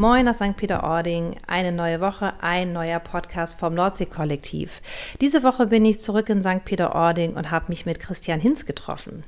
Moin 0.00 0.28
aus 0.28 0.36
St. 0.36 0.56
Peter-Ording, 0.56 1.38
eine 1.48 1.72
neue 1.72 2.00
Woche, 2.00 2.34
ein 2.40 2.72
neuer 2.72 3.00
Podcast 3.00 3.58
vom 3.58 3.74
Nordsee-Kollektiv. 3.74 4.80
Diese 5.20 5.42
Woche 5.42 5.66
bin 5.66 5.84
ich 5.84 5.98
zurück 5.98 6.28
in 6.28 6.40
St. 6.40 6.64
Peter-Ording 6.64 7.34
und 7.34 7.50
habe 7.50 7.64
mich 7.66 7.84
mit 7.84 7.98
Christian 7.98 8.38
Hinz 8.38 8.64
getroffen. 8.64 9.24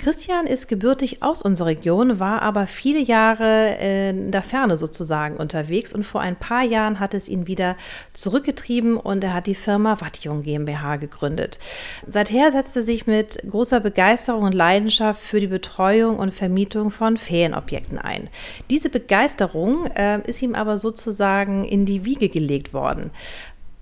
Christian 0.00 0.48
ist 0.48 0.66
gebürtig 0.66 1.22
aus 1.22 1.42
unserer 1.42 1.68
Region, 1.68 2.18
war 2.18 2.42
aber 2.42 2.66
viele 2.66 2.98
Jahre 2.98 3.76
in 3.76 4.32
der 4.32 4.42
Ferne 4.42 4.76
sozusagen 4.76 5.36
unterwegs 5.36 5.92
und 5.92 6.02
vor 6.02 6.20
ein 6.20 6.34
paar 6.34 6.64
Jahren 6.64 6.98
hat 6.98 7.14
es 7.14 7.28
ihn 7.28 7.46
wieder 7.46 7.76
zurückgetrieben 8.12 8.96
und 8.96 9.22
er 9.22 9.34
hat 9.34 9.46
die 9.46 9.54
Firma 9.54 10.00
Wattjung 10.00 10.42
GmbH 10.42 10.96
gegründet. 10.96 11.60
Seither 12.08 12.50
setzt 12.50 12.74
er 12.74 12.82
sich 12.82 13.06
mit 13.06 13.40
großer 13.48 13.78
Begeisterung 13.78 14.42
und 14.42 14.52
Leidenschaft 14.52 15.22
für 15.22 15.38
die 15.38 15.46
Betreuung 15.46 16.18
und 16.18 16.34
Vermietung 16.34 16.90
von 16.90 17.16
Ferienobjekten 17.16 17.98
ein. 17.98 18.28
Diese 18.68 18.90
Begeisterung 18.90 19.86
äh, 19.94 20.07
ist 20.16 20.42
ihm 20.42 20.54
aber 20.54 20.78
sozusagen 20.78 21.64
in 21.64 21.84
die 21.84 22.04
Wiege 22.04 22.28
gelegt 22.28 22.72
worden. 22.72 23.10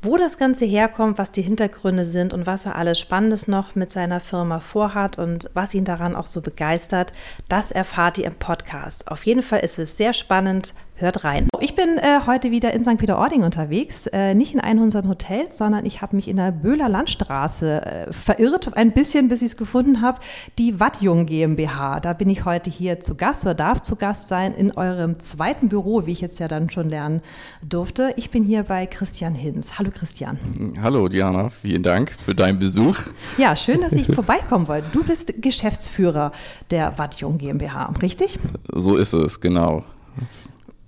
Wo 0.02 0.16
das 0.16 0.38
Ganze 0.38 0.66
herkommt, 0.66 1.18
was 1.18 1.32
die 1.32 1.42
Hintergründe 1.42 2.06
sind 2.06 2.32
und 2.32 2.46
was 2.46 2.66
er 2.66 2.76
alles 2.76 2.98
Spannendes 2.98 3.48
noch 3.48 3.74
mit 3.74 3.90
seiner 3.90 4.20
Firma 4.20 4.60
vorhat 4.60 5.18
und 5.18 5.50
was 5.54 5.74
ihn 5.74 5.84
daran 5.84 6.14
auch 6.14 6.26
so 6.26 6.42
begeistert, 6.42 7.12
das 7.48 7.72
erfahrt 7.72 8.18
ihr 8.18 8.26
im 8.26 8.34
Podcast. 8.34 9.08
Auf 9.10 9.26
jeden 9.26 9.42
Fall 9.42 9.60
ist 9.60 9.78
es 9.78 9.96
sehr 9.96 10.12
spannend. 10.12 10.74
Hört 10.98 11.24
rein. 11.24 11.46
Ich 11.60 11.74
bin 11.74 11.98
äh, 11.98 12.20
heute 12.26 12.50
wieder 12.50 12.72
in 12.72 12.82
St. 12.82 12.96
Peter-Ording 12.96 13.42
unterwegs, 13.42 14.06
äh, 14.06 14.32
nicht 14.32 14.54
in 14.54 14.60
einem 14.60 14.80
unserer 14.80 15.06
Hotels, 15.06 15.58
sondern 15.58 15.84
ich 15.84 16.00
habe 16.00 16.16
mich 16.16 16.26
in 16.26 16.38
der 16.38 16.52
Böhler 16.52 16.88
Landstraße 16.88 17.84
äh, 17.84 18.12
verirrt, 18.14 18.74
ein 18.78 18.92
bisschen, 18.92 19.28
bis 19.28 19.42
ich 19.42 19.48
es 19.48 19.56
gefunden 19.58 20.00
habe, 20.00 20.20
die 20.58 20.80
Wattjung 20.80 21.26
GmbH. 21.26 22.00
Da 22.00 22.14
bin 22.14 22.30
ich 22.30 22.46
heute 22.46 22.70
hier 22.70 22.98
zu 22.98 23.14
Gast 23.14 23.44
oder 23.44 23.52
darf 23.52 23.82
zu 23.82 23.96
Gast 23.96 24.28
sein 24.28 24.54
in 24.54 24.72
eurem 24.72 25.20
zweiten 25.20 25.68
Büro, 25.68 26.06
wie 26.06 26.12
ich 26.12 26.22
jetzt 26.22 26.38
ja 26.38 26.48
dann 26.48 26.70
schon 26.70 26.88
lernen 26.88 27.20
durfte. 27.60 28.14
Ich 28.16 28.30
bin 28.30 28.42
hier 28.42 28.62
bei 28.62 28.86
Christian 28.86 29.34
Hinz. 29.34 29.78
Hallo 29.78 29.90
Christian. 29.92 30.38
Hallo 30.80 31.08
Diana, 31.08 31.50
vielen 31.50 31.82
Dank 31.82 32.10
für 32.10 32.34
deinen 32.34 32.58
Besuch. 32.58 32.96
Ja, 33.36 33.54
schön, 33.54 33.82
dass 33.82 33.92
ich 33.92 34.06
vorbeikommen 34.14 34.66
wollte. 34.66 34.88
Du 34.92 35.04
bist 35.04 35.42
Geschäftsführer 35.42 36.32
der 36.70 36.96
Wattjung 36.96 37.36
GmbH, 37.36 37.92
richtig? 38.00 38.38
So 38.72 38.96
ist 38.96 39.12
es, 39.12 39.42
genau. 39.42 39.84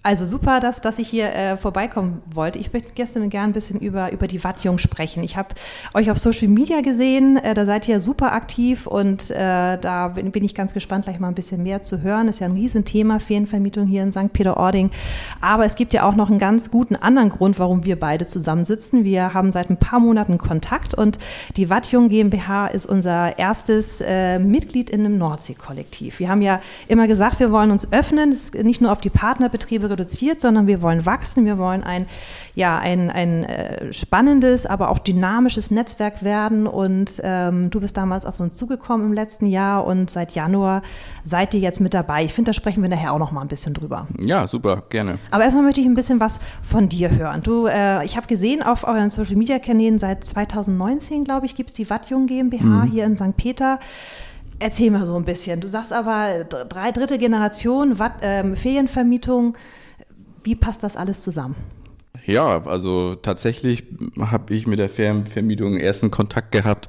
Also 0.08 0.24
super, 0.24 0.58
dass, 0.58 0.80
dass 0.80 0.98
ich 0.98 1.06
hier 1.06 1.34
äh, 1.34 1.58
vorbeikommen 1.58 2.22
wollte. 2.32 2.58
Ich 2.58 2.72
möchte 2.72 2.92
gestern 2.94 3.28
gerne 3.28 3.48
ein 3.48 3.52
bisschen 3.52 3.78
über, 3.78 4.10
über 4.10 4.26
die 4.26 4.42
Wattjung 4.42 4.78
sprechen. 4.78 5.22
Ich 5.22 5.36
habe 5.36 5.48
euch 5.92 6.10
auf 6.10 6.16
Social 6.16 6.48
Media 6.48 6.80
gesehen, 6.80 7.36
äh, 7.36 7.52
da 7.52 7.66
seid 7.66 7.86
ihr 7.88 8.00
super 8.00 8.32
aktiv 8.32 8.86
und 8.86 9.30
äh, 9.30 9.76
da 9.76 10.08
bin, 10.08 10.30
bin, 10.30 10.44
ich 10.44 10.54
ganz 10.54 10.72
gespannt, 10.72 11.04
gleich 11.04 11.20
mal 11.20 11.28
ein 11.28 11.34
bisschen 11.34 11.62
mehr 11.62 11.82
zu 11.82 12.00
hören. 12.00 12.28
Ist 12.28 12.40
ja 12.40 12.46
ein 12.46 12.54
Riesenthema, 12.54 13.18
Ferienvermietung 13.18 13.86
hier 13.86 14.02
in 14.02 14.10
St. 14.10 14.32
Peter-Ording. 14.32 14.90
Aber 15.42 15.66
es 15.66 15.74
gibt 15.74 15.92
ja 15.92 16.04
auch 16.04 16.16
noch 16.16 16.30
einen 16.30 16.38
ganz 16.38 16.70
guten 16.70 16.96
anderen 16.96 17.28
Grund, 17.28 17.58
warum 17.58 17.84
wir 17.84 18.00
beide 18.00 18.24
zusammensitzen. 18.24 19.04
Wir 19.04 19.34
haben 19.34 19.52
seit 19.52 19.68
ein 19.68 19.76
paar 19.76 20.00
Monaten 20.00 20.38
Kontakt 20.38 20.94
und 20.94 21.18
die 21.58 21.68
Wattjung 21.68 22.08
GmbH 22.08 22.68
ist 22.68 22.86
unser 22.86 23.38
erstes 23.38 24.00
äh, 24.00 24.38
Mitglied 24.38 24.88
in 24.88 25.04
einem 25.04 25.18
Nordsee-Kollektiv. 25.18 26.18
Wir 26.18 26.30
haben 26.30 26.40
ja 26.40 26.62
immer 26.86 27.06
gesagt, 27.06 27.40
wir 27.40 27.52
wollen 27.52 27.70
uns 27.70 27.92
öffnen, 27.92 28.34
nicht 28.62 28.80
nur 28.80 28.90
auf 28.90 29.02
die 29.02 29.10
Partnerbetriebe 29.10 29.97
reduziert, 29.98 30.40
sondern 30.40 30.66
wir 30.66 30.82
wollen 30.82 31.04
wachsen, 31.04 31.44
wir 31.44 31.58
wollen 31.58 31.82
ein, 31.82 32.06
ja, 32.54 32.78
ein, 32.78 33.10
ein 33.10 33.44
äh, 33.44 33.92
spannendes, 33.92 34.66
aber 34.66 34.90
auch 34.90 34.98
dynamisches 34.98 35.70
Netzwerk 35.70 36.22
werden. 36.22 36.66
Und 36.66 37.20
ähm, 37.22 37.70
du 37.70 37.80
bist 37.80 37.96
damals 37.96 38.24
auf 38.24 38.40
uns 38.40 38.56
zugekommen 38.56 39.06
im 39.06 39.12
letzten 39.12 39.46
Jahr 39.46 39.86
und 39.86 40.10
seit 40.10 40.32
Januar 40.32 40.82
seid 41.24 41.54
ihr 41.54 41.60
jetzt 41.60 41.80
mit 41.80 41.94
dabei. 41.94 42.24
Ich 42.24 42.32
finde, 42.32 42.50
da 42.50 42.52
sprechen 42.52 42.82
wir 42.82 42.88
nachher 42.88 43.12
auch 43.12 43.18
noch 43.18 43.32
mal 43.32 43.42
ein 43.42 43.48
bisschen 43.48 43.74
drüber. 43.74 44.06
Ja, 44.20 44.46
super, 44.46 44.82
gerne. 44.88 45.18
Aber 45.30 45.44
erstmal 45.44 45.64
möchte 45.64 45.80
ich 45.80 45.86
ein 45.86 45.94
bisschen 45.94 46.20
was 46.20 46.38
von 46.62 46.88
dir 46.88 47.10
hören. 47.10 47.42
Du, 47.42 47.66
äh, 47.66 48.04
ich 48.04 48.16
habe 48.16 48.26
gesehen 48.26 48.62
auf 48.62 48.84
euren 48.86 49.10
Social 49.10 49.36
Media 49.36 49.58
Kanälen 49.58 49.98
seit 49.98 50.24
2019, 50.24 51.24
glaube 51.24 51.46
ich, 51.46 51.54
gibt 51.54 51.70
es 51.70 51.76
die 51.76 51.90
Wattjung 51.90 52.26
GmbH 52.26 52.64
mhm. 52.64 52.90
hier 52.90 53.04
in 53.04 53.16
St. 53.16 53.36
Peter. 53.36 53.78
Erzähl 54.60 54.90
mal 54.90 55.06
so 55.06 55.14
ein 55.14 55.24
bisschen. 55.24 55.60
Du 55.60 55.68
sagst 55.68 55.92
aber 55.92 56.44
drei 56.44 56.90
dritte 56.90 57.18
Generation, 57.18 57.98
Watt, 57.98 58.14
ähm, 58.22 58.56
Ferienvermietung. 58.56 59.56
Wie 60.44 60.54
passt 60.54 60.82
das 60.82 60.96
alles 60.96 61.22
zusammen? 61.22 61.56
Ja, 62.26 62.64
also 62.64 63.14
tatsächlich 63.14 63.84
habe 64.20 64.54
ich 64.54 64.66
mit 64.66 64.78
der 64.78 64.88
Fernvermietung 64.88 65.78
ersten 65.78 66.10
Kontakt 66.10 66.52
gehabt 66.52 66.88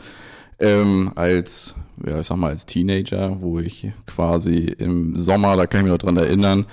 ähm, 0.60 1.12
als, 1.16 1.76
ja, 2.06 2.20
ich 2.20 2.28
sag 2.28 2.38
mal, 2.38 2.50
als 2.50 2.66
Teenager, 2.66 3.42
wo 3.42 3.60
ich 3.60 3.92
quasi 4.06 4.66
im 4.78 5.16
Sommer, 5.16 5.56
da 5.56 5.66
kann 5.66 5.80
ich 5.80 5.84
mich 5.84 5.92
noch 5.92 5.98
dran 5.98 6.18
erinnern, 6.18 6.66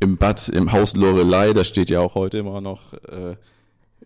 im 0.00 0.16
Bad, 0.16 0.48
im 0.48 0.72
Haus 0.72 0.96
Lorelei, 0.96 1.52
das 1.52 1.68
steht 1.68 1.90
ja 1.90 2.00
auch 2.00 2.14
heute 2.14 2.38
immer 2.38 2.60
noch, 2.60 2.94
äh, 2.94 3.36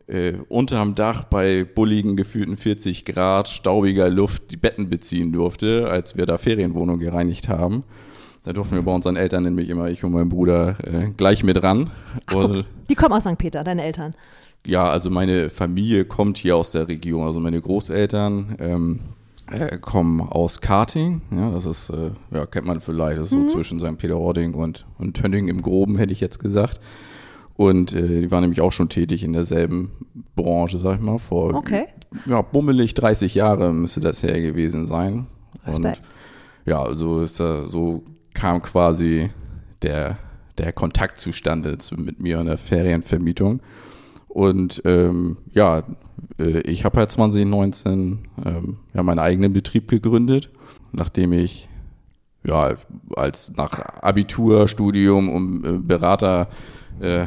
äh, 0.06 0.36
unterm 0.48 0.94
Dach 0.94 1.25
bei 1.25 1.64
bulligen 1.64 2.16
gefühlten 2.16 2.56
40 2.56 3.04
Grad 3.04 3.48
staubiger 3.48 4.10
Luft 4.10 4.50
die 4.50 4.56
Betten 4.56 4.91
beziehen 4.91 5.32
durfte, 5.32 5.88
als 5.88 6.16
wir 6.16 6.26
da 6.26 6.36
Ferienwohnungen 6.36 7.00
gereinigt 7.00 7.48
haben. 7.48 7.84
Da 8.44 8.53
durften 8.53 8.75
wir 8.77 8.82
bei 8.82 8.93
unseren 8.93 9.16
Eltern 9.16 9.43
nämlich 9.43 9.71
immer, 9.71 9.88
ich 9.88 10.05
und 10.05 10.12
mein 10.12 10.28
Bruder, 10.28 10.77
äh, 10.84 11.10
gleich 11.16 11.43
mit 11.44 11.62
ran. 11.62 11.91
Ach, 12.27 12.62
die 12.88 12.94
kommen 12.94 13.15
aus 13.15 13.25
St. 13.25 13.38
Peter, 13.38 13.65
deine 13.65 13.82
Eltern? 13.82 14.15
Ja, 14.66 14.84
also 14.84 15.10
meine 15.10 15.49
Familie 15.50 16.05
kommt 16.05 16.37
hier 16.37 16.56
aus 16.56 16.71
der 16.71 16.87
Region. 16.88 17.27
Also 17.27 17.41
meine 17.41 17.60
Großeltern 17.60 18.56
ähm, 18.60 19.00
äh, 19.50 19.78
kommen 19.78 20.21
aus 20.21 20.60
Karting. 20.60 21.22
Ja, 21.31 21.50
das 21.50 21.65
ist, 21.65 21.88
äh, 21.91 22.10
ja, 22.32 22.44
kennt 22.44 22.66
man 22.66 22.81
vielleicht. 22.81 23.19
Das 23.19 23.28
ist 23.32 23.37
mhm. 23.37 23.49
so 23.49 23.55
zwischen 23.55 23.81
St. 23.81 23.97
Peter-Ording 23.97 24.53
und, 24.53 24.84
und 24.99 25.16
Tönning 25.16 25.49
im 25.49 25.62
Groben, 25.62 25.97
hätte 25.97 26.12
ich 26.12 26.21
jetzt 26.21 26.38
gesagt. 26.38 26.81
Und 27.56 27.94
äh, 27.94 28.21
die 28.21 28.31
waren 28.31 28.43
nämlich 28.43 28.61
auch 28.61 28.72
schon 28.72 28.91
tätig 28.91 29.25
in 29.25 29.32
derselben 29.32 29.91
Branche, 30.37 30.78
sag 30.78 30.97
ich 30.97 31.00
mal. 31.00 31.19
Vor 31.19 31.55
okay. 31.55 31.87
ja, 32.26 32.43
bummelig 32.43 32.93
30 32.93 33.34
Jahre 33.34 33.72
müsste 33.72 34.00
das 34.00 34.22
her 34.22 34.41
gewesen 34.41 34.87
sein. 34.87 35.28
Respekt. 35.66 36.00
Und 36.00 36.71
ja, 36.71 36.94
so 36.94 37.21
ist 37.21 37.41
da, 37.41 37.66
so 37.66 38.03
kam 38.34 38.60
quasi 38.62 39.30
der, 39.82 40.18
der 40.58 40.72
Kontakt 40.72 41.18
zustande 41.18 41.78
mit 41.96 42.20
mir 42.20 42.40
in 42.40 42.46
der 42.46 42.58
Ferienvermietung. 42.58 43.60
Und 44.28 44.82
ähm, 44.84 45.36
ja, 45.52 45.84
äh, 46.38 46.60
ich 46.62 46.84
habe 46.84 46.98
halt 46.98 47.12
2019 47.12 48.18
ähm, 48.44 48.78
ja, 48.92 49.02
meinen 49.02 49.20
eigenen 49.20 49.52
Betrieb 49.52 49.88
gegründet, 49.88 50.50
nachdem 50.92 51.32
ich 51.32 51.68
ja 52.46 52.74
als 53.16 53.56
nach 53.56 53.78
Abitur, 54.02 54.68
Studium 54.68 55.28
und 55.28 55.64
äh, 55.64 55.78
Berater 55.78 56.48
äh, 57.00 57.26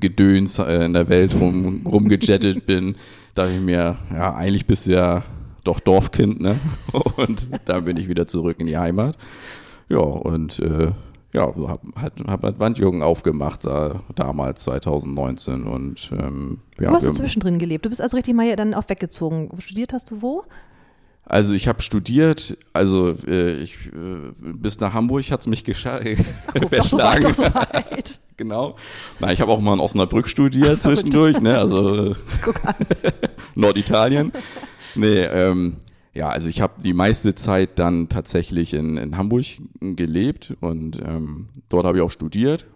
Gedöns 0.00 0.58
äh, 0.58 0.84
in 0.84 0.92
der 0.92 1.08
Welt 1.08 1.34
rum, 1.40 1.86
rumgejettet 1.86 2.66
bin, 2.66 2.96
dachte 3.34 3.52
ich 3.52 3.60
mir, 3.60 3.96
ja, 4.12 4.34
eigentlich 4.34 4.66
bist 4.66 4.86
du 4.86 4.92
ja 4.92 5.24
doch 5.64 5.80
Dorfkind, 5.80 6.40
ne? 6.40 6.58
Und 7.16 7.48
dann 7.66 7.84
bin 7.84 7.96
ich 7.96 8.08
wieder 8.08 8.26
zurück 8.26 8.56
in 8.58 8.66
die 8.66 8.78
Heimat. 8.78 9.16
Ja, 9.92 9.98
und 9.98 10.58
äh, 10.58 10.90
ja, 11.34 11.42
habe 11.42 11.66
hab, 11.96 12.20
hab 12.26 12.42
halt 12.42 12.60
Wandjugend 12.60 13.02
aufgemacht 13.02 13.66
da, 13.66 14.02
damals 14.14 14.62
2019 14.62 15.64
und 15.64 16.10
ähm, 16.12 16.60
ja, 16.80 16.90
Wo 16.90 16.94
hast 16.94 17.06
du 17.06 17.12
zwischendrin 17.12 17.58
gelebt? 17.58 17.84
Du 17.84 17.90
bist 17.90 18.00
also 18.00 18.16
richtig 18.16 18.34
mal 18.34 18.56
dann 18.56 18.72
auch 18.72 18.88
weggezogen. 18.88 19.50
Studiert 19.58 19.92
hast 19.92 20.10
du 20.10 20.22
wo? 20.22 20.44
Also 21.24 21.52
ich 21.52 21.68
habe 21.68 21.82
studiert, 21.82 22.56
also 22.72 23.10
äh, 23.26 23.52
ich, 23.52 23.86
äh, 23.88 24.32
bis 24.40 24.80
nach 24.80 24.94
Hamburg 24.94 25.30
hat 25.30 25.40
es 25.40 25.46
mich 25.46 25.62
verschlagen. 25.62 26.16
So 26.82 26.98
so 27.32 27.44
genau. 28.38 28.76
Na, 29.20 29.30
ich 29.30 29.42
habe 29.42 29.52
auch 29.52 29.60
mal 29.60 29.74
in 29.74 29.80
Osnabrück 29.80 30.28
studiert 30.28 30.82
zwischendurch, 30.82 31.38
ne? 31.40 31.58
Also 31.58 32.12
Guck 32.42 32.64
an. 32.64 32.74
Norditalien. 33.54 34.32
Nee, 34.94 35.24
ähm, 35.24 35.76
ja, 36.14 36.28
also 36.28 36.48
ich 36.48 36.60
habe 36.60 36.82
die 36.82 36.92
meiste 36.92 37.34
Zeit 37.34 37.78
dann 37.78 38.08
tatsächlich 38.08 38.74
in, 38.74 38.96
in 38.96 39.16
Hamburg 39.16 39.46
gelebt 39.80 40.54
und 40.60 41.00
ähm, 41.00 41.48
dort 41.68 41.86
habe 41.86 41.98
ich 41.98 42.02
auch 42.02 42.10
studiert, 42.10 42.66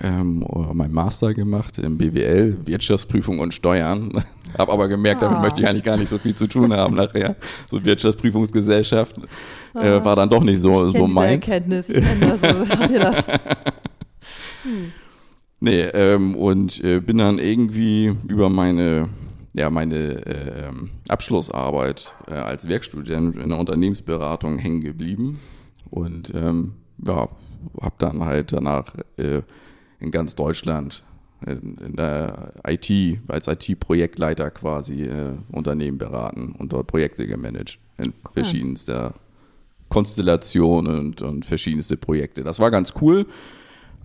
ähm, 0.00 0.44
mein 0.74 0.92
Master 0.92 1.34
gemacht 1.34 1.78
im 1.78 1.98
BWL, 1.98 2.66
Wirtschaftsprüfung 2.66 3.40
und 3.40 3.52
Steuern. 3.52 4.24
habe 4.58 4.72
aber 4.72 4.88
gemerkt, 4.88 5.22
damit 5.22 5.38
ah. 5.38 5.42
möchte 5.42 5.60
ich 5.60 5.66
eigentlich 5.66 5.84
gar 5.84 5.96
nicht 5.96 6.08
so 6.08 6.18
viel 6.18 6.34
zu 6.34 6.46
tun 6.46 6.72
haben 6.72 6.94
nachher. 6.94 7.36
So 7.68 7.84
Wirtschaftsprüfungsgesellschaft 7.84 9.16
äh, 9.74 9.78
ah. 9.78 10.04
war 10.04 10.14
dann 10.14 10.30
doch 10.30 10.42
nicht 10.42 10.60
so, 10.60 10.86
ich 10.86 10.92
so 10.94 11.06
meins. 11.06 11.48
Erkenntnis, 11.48 11.88
ich 11.88 12.04
kenne 12.04 12.38
das. 12.38 12.68
So, 12.68 12.94
ihr 12.94 13.00
das? 13.00 13.26
Hm. 14.64 14.92
Nee, 15.60 15.82
ähm, 15.82 16.34
und 16.34 16.82
äh, 16.82 16.98
bin 16.98 17.18
dann 17.18 17.38
irgendwie 17.38 18.12
über 18.26 18.50
meine 18.50 19.08
ja, 19.58 19.70
meine 19.70 20.24
äh, 20.24 20.70
Abschlussarbeit 21.08 22.14
äh, 22.28 22.34
als 22.34 22.68
Werkstudent 22.68 23.36
in 23.36 23.48
der 23.48 23.58
Unternehmensberatung 23.58 24.58
hängen 24.58 24.80
geblieben 24.80 25.38
und 25.90 26.32
ähm, 26.34 26.74
ja, 27.04 27.28
habe 27.80 27.94
dann 27.98 28.24
halt 28.24 28.52
danach 28.52 28.94
äh, 29.16 29.42
in 29.98 30.10
ganz 30.12 30.36
Deutschland 30.36 31.02
in, 31.44 31.76
in 31.78 31.96
der 31.96 32.52
IT, 32.66 33.18
als 33.26 33.48
IT-Projektleiter 33.48 34.50
quasi 34.50 35.04
äh, 35.04 35.36
Unternehmen 35.50 35.98
beraten 35.98 36.54
und 36.56 36.72
dort 36.72 36.86
Projekte 36.86 37.26
gemanagt 37.26 37.80
in 37.96 38.06
cool. 38.06 38.32
verschiedenster 38.32 39.14
Konstellationen 39.88 40.98
und, 40.98 41.22
und 41.22 41.46
verschiedenste 41.46 41.96
Projekte. 41.96 42.44
Das 42.44 42.60
war 42.60 42.70
ganz 42.70 42.94
cool. 43.00 43.26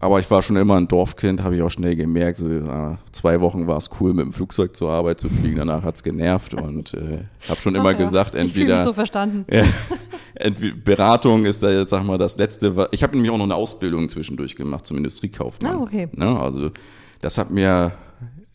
Aber 0.03 0.19
ich 0.19 0.29
war 0.29 0.41
schon 0.41 0.57
immer 0.57 0.75
ein 0.75 0.89
Dorfkind, 0.89 1.43
habe 1.43 1.55
ich 1.55 1.61
auch 1.61 1.69
schnell 1.69 1.95
gemerkt. 1.95 2.37
So, 2.37 2.49
äh, 2.49 2.97
zwei 3.13 3.39
Wochen 3.39 3.67
war 3.67 3.77
es 3.77 3.89
cool, 3.99 4.13
mit 4.13 4.25
dem 4.25 4.33
Flugzeug 4.33 4.75
zur 4.75 4.91
Arbeit 4.91 5.21
zu 5.21 5.29
fliegen. 5.29 5.57
Danach 5.57 5.83
hat 5.83 5.95
es 5.95 6.03
genervt 6.03 6.53
und 6.53 6.93
äh, 6.93 7.23
habe 7.47 7.61
schon 7.61 7.73
immer 7.73 7.91
ja. 7.91 7.97
gesagt, 7.97 8.35
entweder. 8.35 8.75
Ich 8.75 8.83
so 8.83 8.93
verstanden. 8.93 9.45
Ja, 9.53 9.65
entweder, 10.35 10.75
Beratung 10.75 11.45
ist 11.45 11.63
da 11.63 11.69
jetzt, 11.69 11.91
sag 11.91 12.03
mal, 12.03 12.17
das 12.17 12.37
Letzte. 12.37 12.89
Ich 12.91 13.03
habe 13.03 13.13
nämlich 13.13 13.31
auch 13.31 13.37
noch 13.37 13.45
eine 13.45 13.55
Ausbildung 13.55 14.09
zwischendurch 14.09 14.55
gemacht 14.55 14.85
zum 14.85 14.97
Industriekaufmann. 14.97 15.75
Ah, 15.75 15.81
okay. 15.81 16.09
Ne? 16.11 16.39
Also, 16.39 16.71
das 17.21 17.37
hat 17.37 17.51
mir 17.51 17.93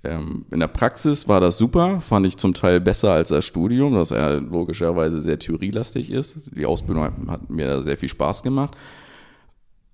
ähm, 0.04 0.44
in 0.50 0.60
der 0.60 0.66
Praxis 0.66 1.28
war 1.28 1.40
das 1.40 1.56
super, 1.56 2.00
fand 2.00 2.26
ich 2.26 2.36
zum 2.36 2.52
Teil 2.52 2.80
besser 2.80 3.12
als 3.12 3.30
das 3.30 3.44
Studium, 3.44 3.94
das 3.94 4.10
ja 4.10 4.34
logischerweise 4.34 5.20
sehr 5.20 5.38
theorielastig 5.38 6.10
ist. 6.10 6.40
Die 6.54 6.66
Ausbildung 6.66 7.04
hat, 7.04 7.12
hat 7.28 7.50
mir 7.50 7.82
sehr 7.82 7.96
viel 7.96 8.08
Spaß 8.08 8.42
gemacht. 8.42 8.76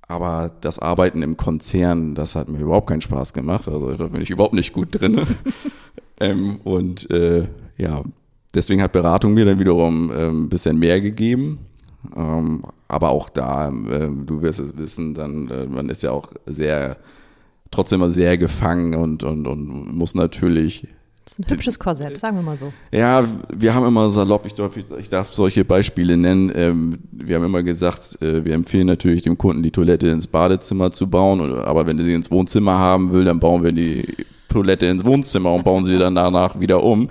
Aber 0.06 0.53
das 0.61 0.79
Arbeiten 0.79 1.23
im 1.23 1.37
Konzern, 1.37 2.15
das 2.15 2.35
hat 2.35 2.49
mir 2.49 2.61
überhaupt 2.61 2.89
keinen 2.89 3.01
Spaß 3.01 3.33
gemacht. 3.33 3.69
Also 3.69 3.95
da 3.95 4.06
bin 4.09 4.21
ich 4.21 4.31
überhaupt 4.31 4.55
nicht 4.55 4.73
gut 4.73 4.89
drin. 5.01 5.27
ähm, 6.21 6.56
und 6.65 7.11
äh, 7.11 7.49
ja, 7.79 8.03
deswegen 8.55 8.83
hat 8.83 8.93
Beratung 8.93 9.35
mir 9.35 9.45
dann 9.45 9.59
wiederum 9.59 10.12
ähm, 10.15 10.45
ein 10.45 10.49
bisschen 10.49 10.79
mehr 10.79 11.01
gegeben. 11.01 11.61
Ähm, 12.15 12.65
aber 12.89 13.11
auch 13.11 13.29
da, 13.31 13.69
äh, 13.69 14.11
du 14.27 14.43
wirst 14.43 14.61
es 14.61 14.77
wissen, 14.77 15.15
dann, 15.15 15.49
äh, 15.49 15.67
man 15.67 15.89
ist 15.89 16.03
ja 16.03 16.11
auch 16.11 16.33
sehr, 16.45 16.99
trotzdem 17.71 18.01
immer 18.01 18.11
sehr 18.11 18.37
gefangen 18.37 18.95
und, 18.95 19.25
und, 19.25 19.47
und 19.47 19.97
muss 19.97 20.15
natürlich 20.15 20.87
das 21.25 21.38
ist 21.38 21.38
ein 21.41 21.50
hübsches 21.50 21.79
Korsett, 21.79 22.19
sagen 22.19 22.37
wir 22.37 22.43
mal 22.43 22.59
so. 22.59 22.71
Ja, 22.93 23.25
wir 23.49 23.75
haben 23.75 23.87
immer 23.87 24.11
salopp, 24.11 24.44
ich 24.44 24.53
darf, 24.53 24.76
ich 24.76 25.09
darf 25.09 25.32
solche 25.32 25.65
Beispiele 25.65 26.19
nennen. 26.19 26.53
Ähm, 26.55 26.99
wir 27.12 27.37
haben 27.37 27.44
immer 27.44 27.62
gesagt, 27.62 28.21
äh, 28.21 28.44
wir 28.44 28.53
empfehlen 28.53 28.87
natürlich 28.87 29.23
dem 29.23 29.38
Kunden, 29.38 29.62
die 29.62 29.71
Toilette 29.71 30.09
ins 30.09 30.26
Badezimmer 30.26 30.93
zu 30.93 31.09
bauen. 31.09 31.41
Aber 31.61 31.87
wenn 31.87 31.99
er 31.99 32.05
sie 32.05 32.12
ins 32.12 32.31
Wohnzimmer 32.31 32.79
haben 32.79 33.12
will, 33.12 33.25
dann 33.25 33.41
bauen 33.41 33.65
wir 33.65 33.73
die 33.73 34.06
Toilette 34.49 34.85
ins 34.87 35.06
Wohnzimmer 35.06 35.55
und 35.55 35.65
bauen 35.65 35.87
sie 35.87 35.99
dann 35.99 36.15
danach 36.15 36.61
wieder 36.61 36.82
um. 36.82 37.09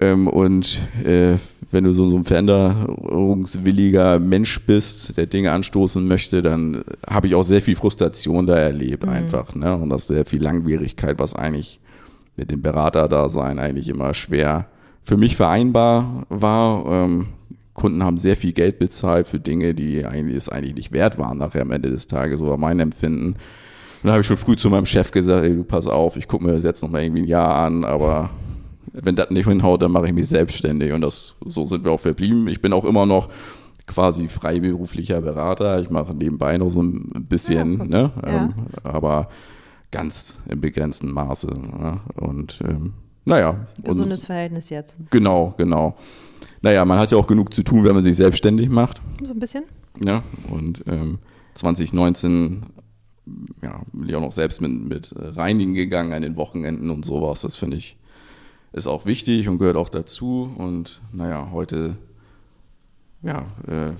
Ähm, 0.00 0.28
und 0.28 0.82
äh, 1.02 1.36
wenn 1.70 1.84
du 1.84 1.94
so, 1.94 2.08
so 2.10 2.16
ein 2.16 2.24
veränderungswilliger 2.24 4.18
Mensch 4.18 4.60
bist, 4.66 5.16
der 5.16 5.26
Dinge 5.26 5.52
anstoßen 5.52 6.06
möchte, 6.06 6.42
dann 6.42 6.84
habe 7.08 7.26
ich 7.28 7.34
auch 7.34 7.42
sehr 7.42 7.62
viel 7.62 7.74
Frustration 7.74 8.46
da 8.46 8.56
erlebt 8.56 9.04
mhm. 9.04 9.12
einfach. 9.12 9.54
Ne? 9.54 9.74
Und 9.74 9.88
das 9.88 10.08
sehr 10.08 10.26
viel 10.26 10.42
Langwierigkeit, 10.42 11.18
was 11.18 11.34
eigentlich 11.34 11.80
mit 12.36 12.50
dem 12.50 12.62
Beraterdasein 12.62 13.58
eigentlich 13.58 13.88
immer 13.88 14.14
schwer 14.14 14.66
für 15.02 15.16
mich 15.16 15.36
vereinbar 15.36 16.24
war. 16.28 16.84
Ähm, 16.86 17.26
Kunden 17.74 18.04
haben 18.04 18.18
sehr 18.18 18.36
viel 18.36 18.52
Geld 18.52 18.78
bezahlt 18.78 19.28
für 19.28 19.40
Dinge, 19.40 19.74
die 19.74 20.06
eigentlich, 20.06 20.36
es 20.36 20.48
eigentlich 20.48 20.74
nicht 20.74 20.92
wert 20.92 21.18
waren 21.18 21.38
nachher 21.38 21.62
am 21.62 21.72
Ende 21.72 21.90
des 21.90 22.06
Tages, 22.06 22.38
so 22.38 22.48
war 22.48 22.56
mein 22.56 22.80
Empfinden. 22.80 23.34
Und 24.04 24.08
da 24.08 24.12
habe 24.12 24.20
ich 24.20 24.26
schon 24.26 24.36
früh 24.36 24.56
zu 24.56 24.70
meinem 24.70 24.86
Chef 24.86 25.10
gesagt, 25.10 25.44
ey, 25.44 25.54
du 25.54 25.64
pass 25.64 25.86
auf, 25.86 26.16
ich 26.16 26.28
gucke 26.28 26.44
mir 26.44 26.52
das 26.52 26.62
jetzt 26.62 26.82
noch 26.82 26.90
mal 26.90 27.02
irgendwie 27.02 27.22
ein 27.22 27.28
Jahr 27.28 27.56
an, 27.56 27.84
aber 27.84 28.30
wenn 28.92 29.16
das 29.16 29.30
nicht 29.30 29.48
hinhaut, 29.48 29.82
dann 29.82 29.90
mache 29.90 30.06
ich 30.06 30.12
mich 30.12 30.28
selbstständig. 30.28 30.92
Und 30.92 31.00
das, 31.00 31.34
so 31.44 31.64
sind 31.64 31.84
wir 31.84 31.90
auch 31.90 32.00
verblieben. 32.00 32.46
Ich 32.48 32.60
bin 32.60 32.72
auch 32.72 32.84
immer 32.84 33.06
noch 33.06 33.28
quasi 33.86 34.28
freiberuflicher 34.28 35.20
Berater. 35.20 35.80
Ich 35.80 35.90
mache 35.90 36.14
nebenbei 36.14 36.56
noch 36.58 36.70
so 36.70 36.82
ein 36.82 37.26
bisschen, 37.28 37.78
ja, 37.78 37.84
ne? 37.84 38.12
Ja. 38.24 38.44
Ähm, 38.44 38.54
aber 38.84 39.28
ganz 39.94 40.40
im 40.48 40.60
begrenzten 40.60 41.12
Maße. 41.12 41.46
Ne? 41.46 42.00
Und 42.16 42.58
ähm, 42.68 42.94
naja. 43.24 43.66
Gesundes 43.82 44.22
und, 44.22 44.26
Verhältnis 44.26 44.68
jetzt. 44.68 44.96
Genau, 45.10 45.54
genau. 45.56 45.96
Naja, 46.62 46.84
man 46.84 46.98
hat 46.98 47.12
ja 47.12 47.18
auch 47.18 47.28
genug 47.28 47.54
zu 47.54 47.62
tun, 47.62 47.84
wenn 47.84 47.94
man 47.94 48.02
sich 48.02 48.16
selbstständig 48.16 48.68
macht. 48.68 49.00
So 49.22 49.32
ein 49.32 49.38
bisschen. 49.38 49.64
Ja, 50.04 50.22
und 50.50 50.82
ähm, 50.88 51.18
2019 51.54 52.66
ja, 53.62 53.82
bin 53.92 54.08
ich 54.08 54.16
auch 54.16 54.20
noch 54.20 54.32
selbst 54.32 54.60
mit, 54.60 54.72
mit 54.72 55.14
reinigen 55.16 55.74
gegangen 55.74 56.12
an 56.12 56.22
den 56.22 56.36
Wochenenden 56.36 56.90
und 56.90 57.04
sowas. 57.04 57.42
Das 57.42 57.56
finde 57.56 57.76
ich 57.76 57.96
ist 58.72 58.88
auch 58.88 59.06
wichtig 59.06 59.48
und 59.48 59.58
gehört 59.58 59.76
auch 59.76 59.88
dazu. 59.88 60.52
Und 60.58 61.00
naja, 61.12 61.50
heute 61.52 61.96
ja, 63.22 63.46
äh, 63.68 63.92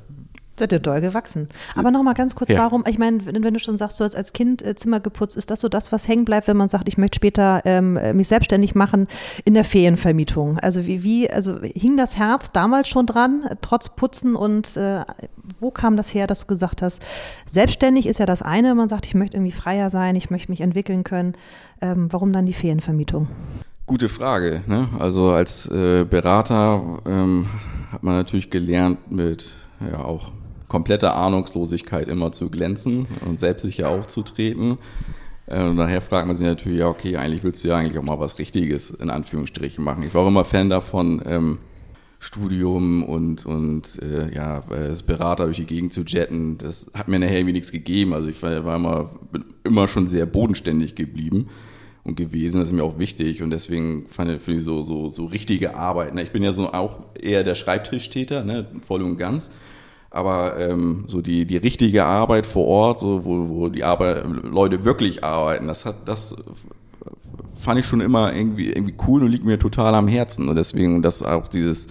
Seid 0.57 0.71
ihr 0.71 0.79
doll 0.79 1.01
gewachsen. 1.01 1.49
Aber 1.75 1.91
nochmal 1.91 2.15
ganz 2.15 2.37
kurz, 2.37 2.51
ja. 2.51 2.59
warum, 2.59 2.85
ich 2.87 2.97
meine, 2.97 3.27
wenn, 3.27 3.43
wenn, 3.43 3.55
du 3.55 3.59
schon 3.59 3.77
sagst, 3.77 3.99
du 3.99 4.05
hast 4.05 4.15
als 4.15 4.33
Kind 4.33 4.65
äh, 4.65 4.77
Zimmer 4.77 5.01
geputzt, 5.01 5.37
ist 5.37 5.51
das 5.51 5.61
so 5.61 5.69
das, 5.69 5.91
was 5.91 6.07
hängen 6.07 6.25
bleibt, 6.25 6.47
wenn 6.47 6.57
man 6.57 6.69
sagt, 6.69 6.87
ich 6.87 6.97
möchte 6.97 7.17
später 7.17 7.63
ähm, 7.65 7.99
mich 8.17 8.29
selbstständig 8.29 8.77
machen 8.77 9.09
in 9.45 9.55
der 9.55 9.65
Ferienvermietung? 9.65 10.61
Also 10.61 10.87
wie, 10.87 11.03
wie, 11.03 11.29
also 11.29 11.61
hing 11.61 11.97
das 11.97 12.17
Herz 12.17 12.53
damals 12.53 12.89
schon 12.89 13.07
dran, 13.07 13.49
trotz 13.63 13.89
Putzen 13.89 14.37
und 14.37 14.77
äh, 14.77 15.05
wo 15.59 15.73
kam 15.73 15.97
das 15.97 16.15
her, 16.15 16.29
dass 16.29 16.43
du 16.43 16.47
gesagt 16.47 16.83
hast, 16.83 17.03
selbstständig 17.47 18.07
ist 18.07 18.21
ja 18.21 18.27
das 18.27 18.41
eine, 18.41 18.77
man 18.77 18.87
sagt, 18.87 19.07
ich 19.07 19.15
möchte 19.17 19.37
irgendwie 19.37 19.53
freier 19.53 19.91
sein, 19.91 20.15
ich 20.15 20.31
möchte 20.31 20.53
mich 20.53 20.61
entwickeln 20.61 21.03
können. 21.03 21.35
Ähm, 21.81 22.09
warum 22.13 22.33
dann 22.33 22.47
die 22.47 22.53
Ferienvermietung? 22.53 23.29
Gute 23.87 24.09
Frage. 24.09 24.63
Ne? 24.67 24.89
Also 25.01 25.31
als 25.31 25.67
äh, 25.67 26.05
Berater 26.05 27.01
ähm, 27.07 27.49
hat 27.91 28.05
man 28.05 28.17
natürlich 28.17 28.51
gelernt, 28.51 29.11
mit 29.11 29.57
ja 29.81 29.99
auch 29.99 30.31
kompletter 30.69 31.17
Ahnungslosigkeit 31.17 32.09
immer 32.09 32.33
zu 32.33 32.51
glänzen 32.51 33.07
und 33.27 33.39
selbstsicher 33.39 33.89
aufzutreten. 33.89 34.79
Äh, 35.47 35.63
und 35.63 35.77
daher 35.77 36.01
fragt 36.01 36.27
man 36.27 36.37
sich 36.37 36.47
natürlich, 36.47 36.81
ja, 36.81 36.89
okay, 36.89 37.17
eigentlich 37.17 37.43
willst 37.43 37.65
du 37.65 37.69
ja 37.69 37.77
eigentlich 37.77 37.99
auch 37.99 38.03
mal 38.03 38.21
was 38.21 38.39
Richtiges 38.39 38.91
in 38.91 39.11
Anführungsstrichen 39.11 39.85
machen. 39.85 40.03
Ich 40.03 40.15
war 40.15 40.23
auch 40.23 40.29
immer 40.29 40.45
Fan 40.45 40.71
davon, 40.71 41.23
ähm, 41.27 41.59
Studium 42.19 43.03
und, 43.03 43.45
und 43.45 44.03
äh, 44.03 44.35
ja, 44.35 44.63
als 44.71 45.03
Berater 45.03 45.45
durch 45.45 45.59
die 45.59 45.67
Gegend 45.67 45.93
zu 45.93 46.03
jetten. 46.03 46.57
Das 46.57 46.91
hat 46.95 47.07
mir 47.09 47.19
nachher 47.19 47.37
irgendwie 47.37 47.53
nichts 47.53 47.71
gegeben. 47.71 48.15
Also 48.15 48.29
ich 48.29 48.43
war, 48.43 48.65
war 48.65 48.77
immer, 48.77 49.11
bin 49.31 49.45
immer 49.63 49.89
schon 49.89 50.07
sehr 50.07 50.25
bodenständig 50.25 50.95
geblieben 50.95 51.49
und 52.03 52.17
gewesen. 52.17 52.61
Das 52.61 52.69
ist 52.69 52.75
mir 52.75 52.83
auch 52.83 52.99
wichtig 52.99 53.43
und 53.43 53.51
deswegen 53.51 54.07
fand 54.09 54.31
ich 54.31 54.65
so, 54.65 54.83
so, 54.83 55.11
so 55.11 55.27
richtige 55.27 55.77
Arbeit. 55.77 56.15
Ne? 56.15 56.23
Ich 56.23 56.31
bin 56.31 56.43
ja 56.43 56.55
so 56.55 56.73
auch 56.73 57.01
eher 57.21 57.45
der 57.45 57.55
Schreibtischtäter, 57.55 58.43
ne? 58.43 58.67
voll 58.81 59.03
und 59.03 59.19
ganz 59.19 59.51
aber 60.15 60.59
ähm, 60.61 61.05
so 61.09 61.21
die, 61.21 61.45
die 61.45 61.57
richtige 61.57 62.05
Arbeit 62.05 62.47
vor 62.47 62.67
Ort, 62.67 63.01
so 63.01 63.25
wo, 63.25 63.49
wo 63.49 63.69
die 63.69 63.83
Arbeit, 63.83 64.25
Leute 64.45 64.85
wirklich 64.85 65.25
arbeiten, 65.25 65.67
das 65.67 65.85
hat, 65.85 66.09
das 66.09 66.37
fand 67.57 67.81
ich 67.81 67.87
schon 67.87 68.01
immer 68.01 68.33
irgendwie, 68.33 68.69
irgendwie 68.69 68.95
cool 69.09 69.25
und 69.25 69.31
liegt 69.31 69.45
mir 69.45 69.59
total 69.59 69.95
am 69.95 70.07
Herzen. 70.07 70.49
Und 70.49 70.55
deswegen, 70.55 71.03
dass 71.03 71.25
auch 71.25 71.49
dieses 71.49 71.89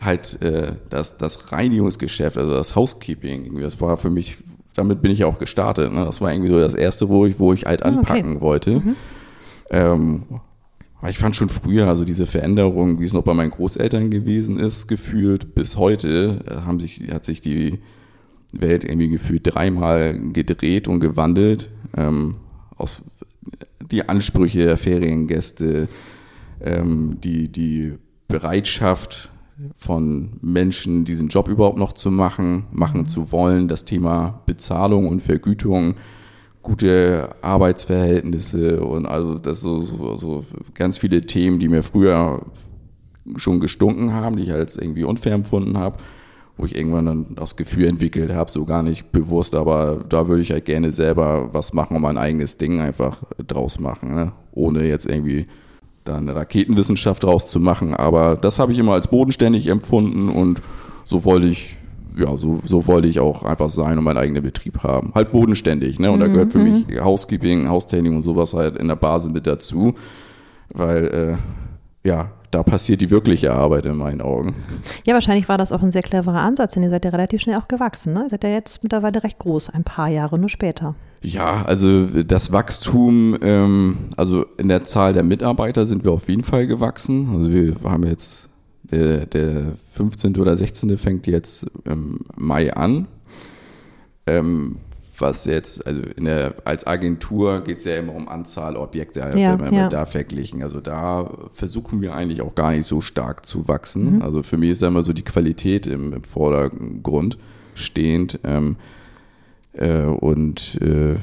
halt 0.00 0.40
äh, 0.40 0.72
das, 0.88 1.18
das 1.18 1.52
Reinigungsgeschäft, 1.52 2.38
also 2.38 2.54
das 2.54 2.74
Housekeeping, 2.74 3.60
das 3.60 3.78
war 3.80 3.98
für 3.98 4.08
mich, 4.08 4.38
damit 4.74 5.02
bin 5.02 5.10
ich 5.10 5.24
auch 5.24 5.38
gestartet. 5.38 5.92
Ne? 5.92 6.02
Das 6.04 6.22
war 6.22 6.32
irgendwie 6.32 6.50
so 6.50 6.58
das 6.58 6.72
erste, 6.72 7.10
wo 7.10 7.26
ich, 7.26 7.38
wo 7.38 7.52
ich 7.52 7.66
halt 7.66 7.84
ah, 7.84 7.88
anpacken 7.88 8.36
okay. 8.36 8.40
wollte. 8.40 8.70
Mhm. 8.80 8.96
Ähm, 9.68 10.22
ich 11.10 11.18
fand 11.18 11.36
schon 11.36 11.48
früher, 11.48 11.88
also 11.88 12.04
diese 12.04 12.26
Veränderung, 12.26 13.00
wie 13.00 13.04
es 13.04 13.12
noch 13.12 13.22
bei 13.22 13.34
meinen 13.34 13.50
Großeltern 13.50 14.10
gewesen 14.10 14.58
ist, 14.58 14.86
gefühlt 14.86 15.54
bis 15.54 15.76
heute, 15.76 16.40
äh, 16.48 16.54
haben 16.66 16.80
sich, 16.80 17.12
hat 17.12 17.24
sich 17.24 17.40
die 17.40 17.80
Welt 18.52 18.84
irgendwie 18.84 19.08
gefühlt 19.08 19.42
dreimal 19.44 20.18
gedreht 20.32 20.88
und 20.88 21.00
gewandelt. 21.00 21.70
Ähm, 21.96 22.36
aus 22.76 23.04
die 23.90 24.08
Ansprüche 24.08 24.64
der 24.64 24.76
Feriengäste, 24.76 25.88
ähm, 26.60 27.18
die, 27.22 27.48
die 27.48 27.94
Bereitschaft 28.28 29.30
von 29.76 30.38
Menschen, 30.40 31.04
diesen 31.04 31.28
Job 31.28 31.48
überhaupt 31.48 31.78
noch 31.78 31.92
zu 31.92 32.10
machen, 32.10 32.64
machen 32.72 33.02
mhm. 33.02 33.06
zu 33.06 33.30
wollen, 33.30 33.68
das 33.68 33.84
Thema 33.84 34.42
Bezahlung 34.46 35.06
und 35.06 35.20
Vergütung 35.20 35.94
gute 36.64 37.28
Arbeitsverhältnisse 37.42 38.82
und 38.82 39.06
also 39.06 39.38
das 39.38 39.60
so, 39.60 39.80
so, 39.80 40.16
so 40.16 40.44
ganz 40.72 40.98
viele 40.98 41.24
Themen, 41.26 41.60
die 41.60 41.68
mir 41.68 41.82
früher 41.82 42.40
schon 43.36 43.60
gestunken 43.60 44.12
haben, 44.12 44.36
die 44.36 44.44
ich 44.44 44.52
als 44.52 44.76
irgendwie 44.76 45.04
unfair 45.04 45.34
empfunden 45.34 45.78
habe, 45.78 45.98
wo 46.56 46.64
ich 46.64 46.74
irgendwann 46.74 47.06
dann 47.06 47.26
das 47.36 47.56
Gefühl 47.56 47.86
entwickelt 47.86 48.32
habe, 48.32 48.50
so 48.50 48.64
gar 48.64 48.82
nicht 48.82 49.12
bewusst, 49.12 49.54
aber 49.54 50.04
da 50.08 50.26
würde 50.26 50.42
ich 50.42 50.52
halt 50.52 50.64
gerne 50.64 50.90
selber 50.90 51.50
was 51.52 51.74
machen 51.74 51.96
und 51.96 52.02
mein 52.02 52.18
eigenes 52.18 52.56
Ding 52.56 52.80
einfach 52.80 53.22
draus 53.46 53.78
machen, 53.78 54.14
ne? 54.14 54.32
ohne 54.52 54.84
jetzt 54.84 55.06
irgendwie 55.06 55.44
da 56.04 56.16
eine 56.16 56.34
Raketenwissenschaft 56.34 57.24
draus 57.24 57.46
zu 57.46 57.60
machen. 57.60 57.94
Aber 57.94 58.36
das 58.36 58.58
habe 58.58 58.72
ich 58.72 58.78
immer 58.78 58.92
als 58.92 59.08
bodenständig 59.08 59.66
empfunden 59.66 60.30
und 60.30 60.62
so 61.04 61.24
wollte 61.24 61.46
ich 61.46 61.76
ja, 62.16 62.36
so, 62.36 62.58
so 62.64 62.86
wollte 62.86 63.08
ich 63.08 63.20
auch 63.20 63.42
einfach 63.42 63.70
sein 63.70 63.98
und 63.98 64.04
meinen 64.04 64.18
eigenen 64.18 64.42
Betrieb 64.42 64.82
haben. 64.82 65.12
Halt 65.14 65.32
bodenständig, 65.32 65.98
ne? 65.98 66.10
Und 66.10 66.20
da 66.20 66.26
gehört 66.28 66.52
für 66.52 66.58
mhm. 66.58 66.84
mich 66.88 67.00
Housekeeping, 67.02 67.68
Haustechnik 67.68 68.12
und 68.12 68.22
sowas 68.22 68.54
halt 68.54 68.76
in 68.76 68.88
der 68.88 68.96
Basis 68.96 69.32
mit 69.32 69.46
dazu. 69.46 69.94
Weil, 70.70 71.38
äh, 72.04 72.08
ja, 72.08 72.30
da 72.54 72.62
passiert 72.62 73.00
die 73.00 73.10
wirkliche 73.10 73.52
Arbeit 73.52 73.84
in 73.84 73.96
meinen 73.96 74.20
Augen. 74.20 74.54
Ja, 75.04 75.14
wahrscheinlich 75.14 75.48
war 75.48 75.58
das 75.58 75.72
auch 75.72 75.82
ein 75.82 75.90
sehr 75.90 76.02
cleverer 76.02 76.40
Ansatz, 76.40 76.74
denn 76.74 76.84
ihr 76.84 76.90
seid 76.90 77.04
ja 77.04 77.10
relativ 77.10 77.40
schnell 77.40 77.56
auch 77.56 77.66
gewachsen. 77.66 78.12
Ne? 78.12 78.22
Ihr 78.22 78.28
seid 78.28 78.44
ja 78.44 78.50
jetzt 78.50 78.82
mittlerweile 78.84 79.24
recht 79.24 79.40
groß, 79.40 79.70
ein 79.70 79.82
paar 79.82 80.08
Jahre 80.08 80.38
nur 80.38 80.48
später. 80.48 80.94
Ja, 81.22 81.64
also 81.64 82.04
das 82.06 82.52
Wachstum, 82.52 83.36
ähm, 83.42 83.96
also 84.16 84.44
in 84.58 84.68
der 84.68 84.84
Zahl 84.84 85.14
der 85.14 85.22
Mitarbeiter 85.22 85.86
sind 85.86 86.04
wir 86.04 86.12
auf 86.12 86.28
jeden 86.28 86.44
Fall 86.44 86.66
gewachsen. 86.66 87.30
Also 87.34 87.50
wir 87.50 87.74
haben 87.82 88.06
jetzt 88.06 88.50
der, 88.94 89.26
der 89.26 89.72
15. 89.92 90.36
oder 90.36 90.56
16. 90.56 90.96
fängt 90.98 91.26
jetzt 91.26 91.66
im 91.84 92.20
Mai 92.36 92.72
an. 92.74 93.06
Ähm, 94.26 94.76
was 95.18 95.44
jetzt, 95.44 95.86
also 95.86 96.00
der, 96.18 96.54
als 96.64 96.86
Agentur 96.86 97.60
geht 97.62 97.78
es 97.78 97.84
ja 97.84 97.96
immer 97.96 98.14
um 98.14 98.28
Anzahl 98.28 98.76
Objekte, 98.76 99.20
ja, 99.20 99.60
wenn 99.60 99.72
ja. 99.72 99.82
wir 99.82 99.88
da 99.88 100.06
verglichen. 100.06 100.62
Also 100.62 100.80
da 100.80 101.30
versuchen 101.52 102.00
wir 102.00 102.14
eigentlich 102.14 102.42
auch 102.42 102.54
gar 102.54 102.72
nicht 102.72 102.86
so 102.86 103.00
stark 103.00 103.46
zu 103.46 103.68
wachsen. 103.68 104.16
Mhm. 104.16 104.22
Also 104.22 104.42
für 104.42 104.56
mich 104.56 104.70
ist 104.70 104.82
da 104.82 104.88
immer 104.88 105.02
so 105.02 105.12
die 105.12 105.22
Qualität 105.22 105.86
im, 105.86 106.12
im 106.12 106.24
Vordergrund 106.24 107.38
stehend. 107.74 108.40
Ähm, 108.44 108.76
äh, 109.72 110.02
und 110.02 110.80
äh, 110.80 111.16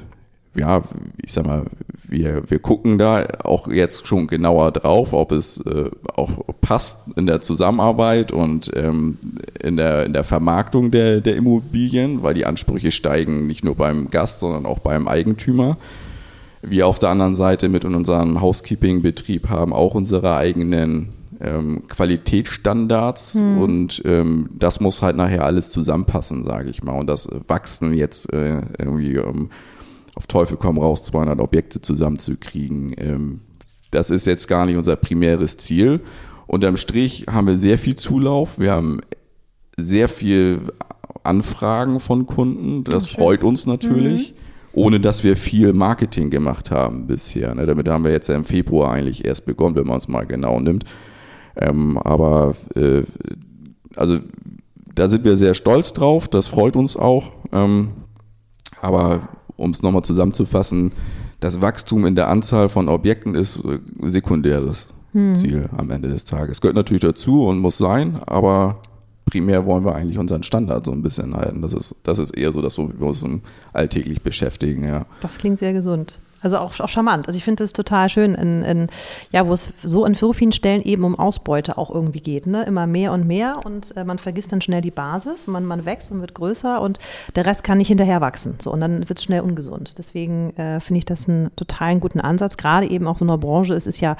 ja, 0.55 0.81
ich 1.24 1.31
sag 1.31 1.46
mal, 1.46 1.65
wir, 2.08 2.43
wir 2.50 2.60
gucken 2.60 2.98
da 2.98 3.25
auch 3.43 3.70
jetzt 3.70 4.05
schon 4.05 4.27
genauer 4.27 4.72
drauf, 4.72 5.13
ob 5.13 5.31
es 5.31 5.58
äh, 5.65 5.89
auch 6.13 6.43
passt 6.60 7.03
in 7.15 7.25
der 7.25 7.39
Zusammenarbeit 7.39 8.34
und 8.34 8.70
ähm, 8.75 9.17
in, 9.62 9.77
der, 9.77 10.05
in 10.05 10.13
der 10.13 10.25
Vermarktung 10.25 10.91
der, 10.91 11.22
der 11.22 11.38
Immobilien, 11.38 12.22
weil 12.22 12.34
die 12.34 12.46
Ansprüche 12.46 12.91
steigen 12.91 13.48
nicht 13.48 13.63
nur 13.63 13.75
beim 13.75 14.10
Gast, 14.10 14.41
sondern 14.41 14.65
auch 14.65 14.79
beim 14.79 15.08
Eigentümer. 15.08 15.77
Wir 16.62 16.86
auf 16.86 17.00
der 17.00 17.10
anderen 17.10 17.34
Seite 17.34 17.70
mit 17.70 17.86
unserem 17.86 18.41
Housekeeping-Betrieb 18.41 19.50
haben 19.50 19.74
auch 19.74 19.96
unsere 19.96 20.36
eigenen 20.36 21.13
ähm, 21.39 21.88
Qualitätsstandards 21.88 23.39
hm. 23.39 23.58
und 23.58 24.01
ähm, 24.05 24.50
das 24.60 24.79
muss 24.79 25.01
halt 25.01 25.15
nachher 25.15 25.46
alles 25.46 25.72
zusammenpassen, 25.72 26.43
sage 26.43 26.70
ich 26.70 26.84
mal. 26.84 27.00
Und 27.00 27.08
das 27.08 27.29
Wachsen 27.48 27.93
jetzt 27.93 28.31
äh, 28.31 28.62
irgendwie 28.77 29.15
ähm, 29.15 29.50
auf 30.15 30.27
Teufel 30.27 30.58
komm 30.58 30.77
raus 30.77 31.03
200 31.03 31.39
Objekte 31.39 31.82
zusammenzukriegen. 31.82 32.94
Ähm, 32.98 33.41
das 33.91 34.10
ist 34.10 34.25
jetzt 34.25 34.48
gar 34.48 34.65
nicht 34.65 34.77
unser 34.77 34.96
primäres 34.96 35.58
Ziel. 35.58 36.01
Unterm 36.48 36.77
Strich 36.77 37.25
haben 37.30 37.48
wir 37.48 37.58
sehr 37.58 37.77
viel 37.77 37.96
Zulauf. 37.96 38.60
Wir 38.60 38.72
haben 38.72 39.01
sehr 39.77 40.10
viel 40.10 40.60
Anfragen 41.24 42.00
von 42.00 42.25
Kunden. 42.25 42.84
Das 42.84 43.13
oh, 43.13 43.18
freut 43.18 43.44
uns 43.44 43.65
natürlich. 43.65 44.32
Mhm. 44.32 44.38
Ohne 44.74 45.00
dass 45.01 45.24
wir 45.24 45.36
viel 45.36 45.74
Marketing 45.74 46.30
gemacht 46.30 46.72
haben 46.72 47.06
bisher. 47.08 47.53
Ne? 47.53 47.65
Damit 47.65 47.89
haben 47.89 48.06
wir 48.06 48.12
jetzt 48.12 48.27
ja 48.27 48.36
im 48.36 48.46
Februar 48.46 48.94
eigentlich 48.94 49.25
erst 49.25 49.46
begonnen, 49.46 49.75
wenn 49.75 49.88
man 49.88 49.98
es 49.98 50.08
mal 50.08 50.25
genau 50.25 50.60
nimmt. 50.62 50.86
Ähm, 51.58 51.98
aber 51.98 52.56
äh, 52.75 53.03
also 53.96 54.20
da 54.96 55.08
sind 55.08 55.25
wir 55.25 55.36
sehr 55.36 55.53
stolz 55.53 55.94
drauf, 55.94 56.27
das 56.27 56.48
freut 56.48 56.75
uns 56.75 56.96
auch. 56.96 57.32
Ähm, 57.51 57.89
aber 58.80 59.27
um 59.62 59.72
es 59.72 59.82
nochmal 59.82 60.03
zusammenzufassen, 60.03 60.91
das 61.39 61.62
Wachstum 61.62 62.06
in 62.06 62.15
der 62.15 62.30
Anzahl 62.30 62.70
von 62.70 62.89
Objekten 62.89 63.36
ist 63.36 63.63
äh, 63.65 63.80
sekundäres 64.03 64.89
hm. 65.13 65.36
Ziel 65.36 65.70
am 65.75 65.89
Ende 65.91 66.10
des 66.10 66.25
Tages. 66.25 66.62
Gehört 66.62 66.75
natürlich 66.75 67.01
dazu 67.01 67.46
und 67.46 67.60
muss 67.60 67.77
sein, 67.77 68.20
aber 68.25 68.82
primär 69.25 69.65
wollen 69.65 69.86
wir 69.86 69.96
eigentlich 69.96 70.18
unseren 70.18 70.44
Standard 70.44 70.86
so 70.86 70.91
ein 70.91 71.01
bisschen 71.01 71.36
halten. 71.36 71.62
Das 71.62 71.74
ist, 71.74 71.96
das 72.03 72.20
ist 72.20 72.32
eher 72.32 72.51
so, 72.51 72.62
dass 72.62 72.77
wir 72.77 73.01
uns 73.01 73.25
alltäglich 73.74 74.22
beschäftigen, 74.22 74.84
ja. 74.84 75.06
Das 75.22 75.38
klingt 75.38 75.60
sehr 75.60 75.74
gesund. 75.74 76.20
Also 76.41 76.57
auch, 76.57 76.79
auch 76.79 76.89
charmant. 76.89 77.27
Also 77.27 77.38
ich 77.38 77.43
finde 77.43 77.63
es 77.63 77.74
total 77.74 78.10
schön, 78.10 78.36
in, 78.36 78.63
in, 78.63 78.88
ja, 79.31 79.48
wo 79.48 79.53
es 79.53 79.74
so 79.83 80.05
an 80.05 80.15
so 80.15 80.33
vielen 80.33 80.51
Stellen 80.51 80.81
eben 80.81 81.03
um 81.03 81.17
Ausbeute 81.17 81.77
auch 81.77 81.89
irgendwie 81.89 82.21
geht. 82.21 82.48
Ne? 82.48 82.63
Immer 82.63 82.88
mehr 82.88 83.12
und 83.12 83.27
mehr 83.27 83.60
und 83.63 83.95
äh, 83.95 84.03
man 84.03 84.17
vergisst 84.17 84.51
dann 84.51 84.62
schnell 84.62 84.81
die 84.81 84.91
Basis, 84.91 85.48
man, 85.48 85.65
man 85.65 85.86
wächst 85.86 86.12
und 86.12 86.21
wird 86.21 86.33
größer 86.33 86.81
und 86.81 87.00
der 87.36 87.45
Rest 87.45 87.63
kann 87.63 87.77
nicht 87.77 87.89
hinterher 87.89 88.21
wachsen. 88.21 88.55
So, 88.60 88.71
und 88.71 88.81
dann 88.81 89.07
wird 89.07 89.19
es 89.19 89.24
schnell 89.24 89.41
ungesund. 89.41 89.95
Deswegen 89.98 90.55
äh, 90.57 90.79
finde 90.79 91.00
ich 91.00 91.05
das 91.05 91.27
einen 91.27 91.55
total 91.55 91.98
guten 92.00 92.19
Ansatz. 92.19 92.57
Gerade 92.57 92.88
eben 92.88 93.07
auch 93.07 93.17
so 93.17 93.25
einer 93.25 93.38
Branche, 93.38 93.74
es 93.74 93.88
ist 93.88 94.01
ja 94.01 94.15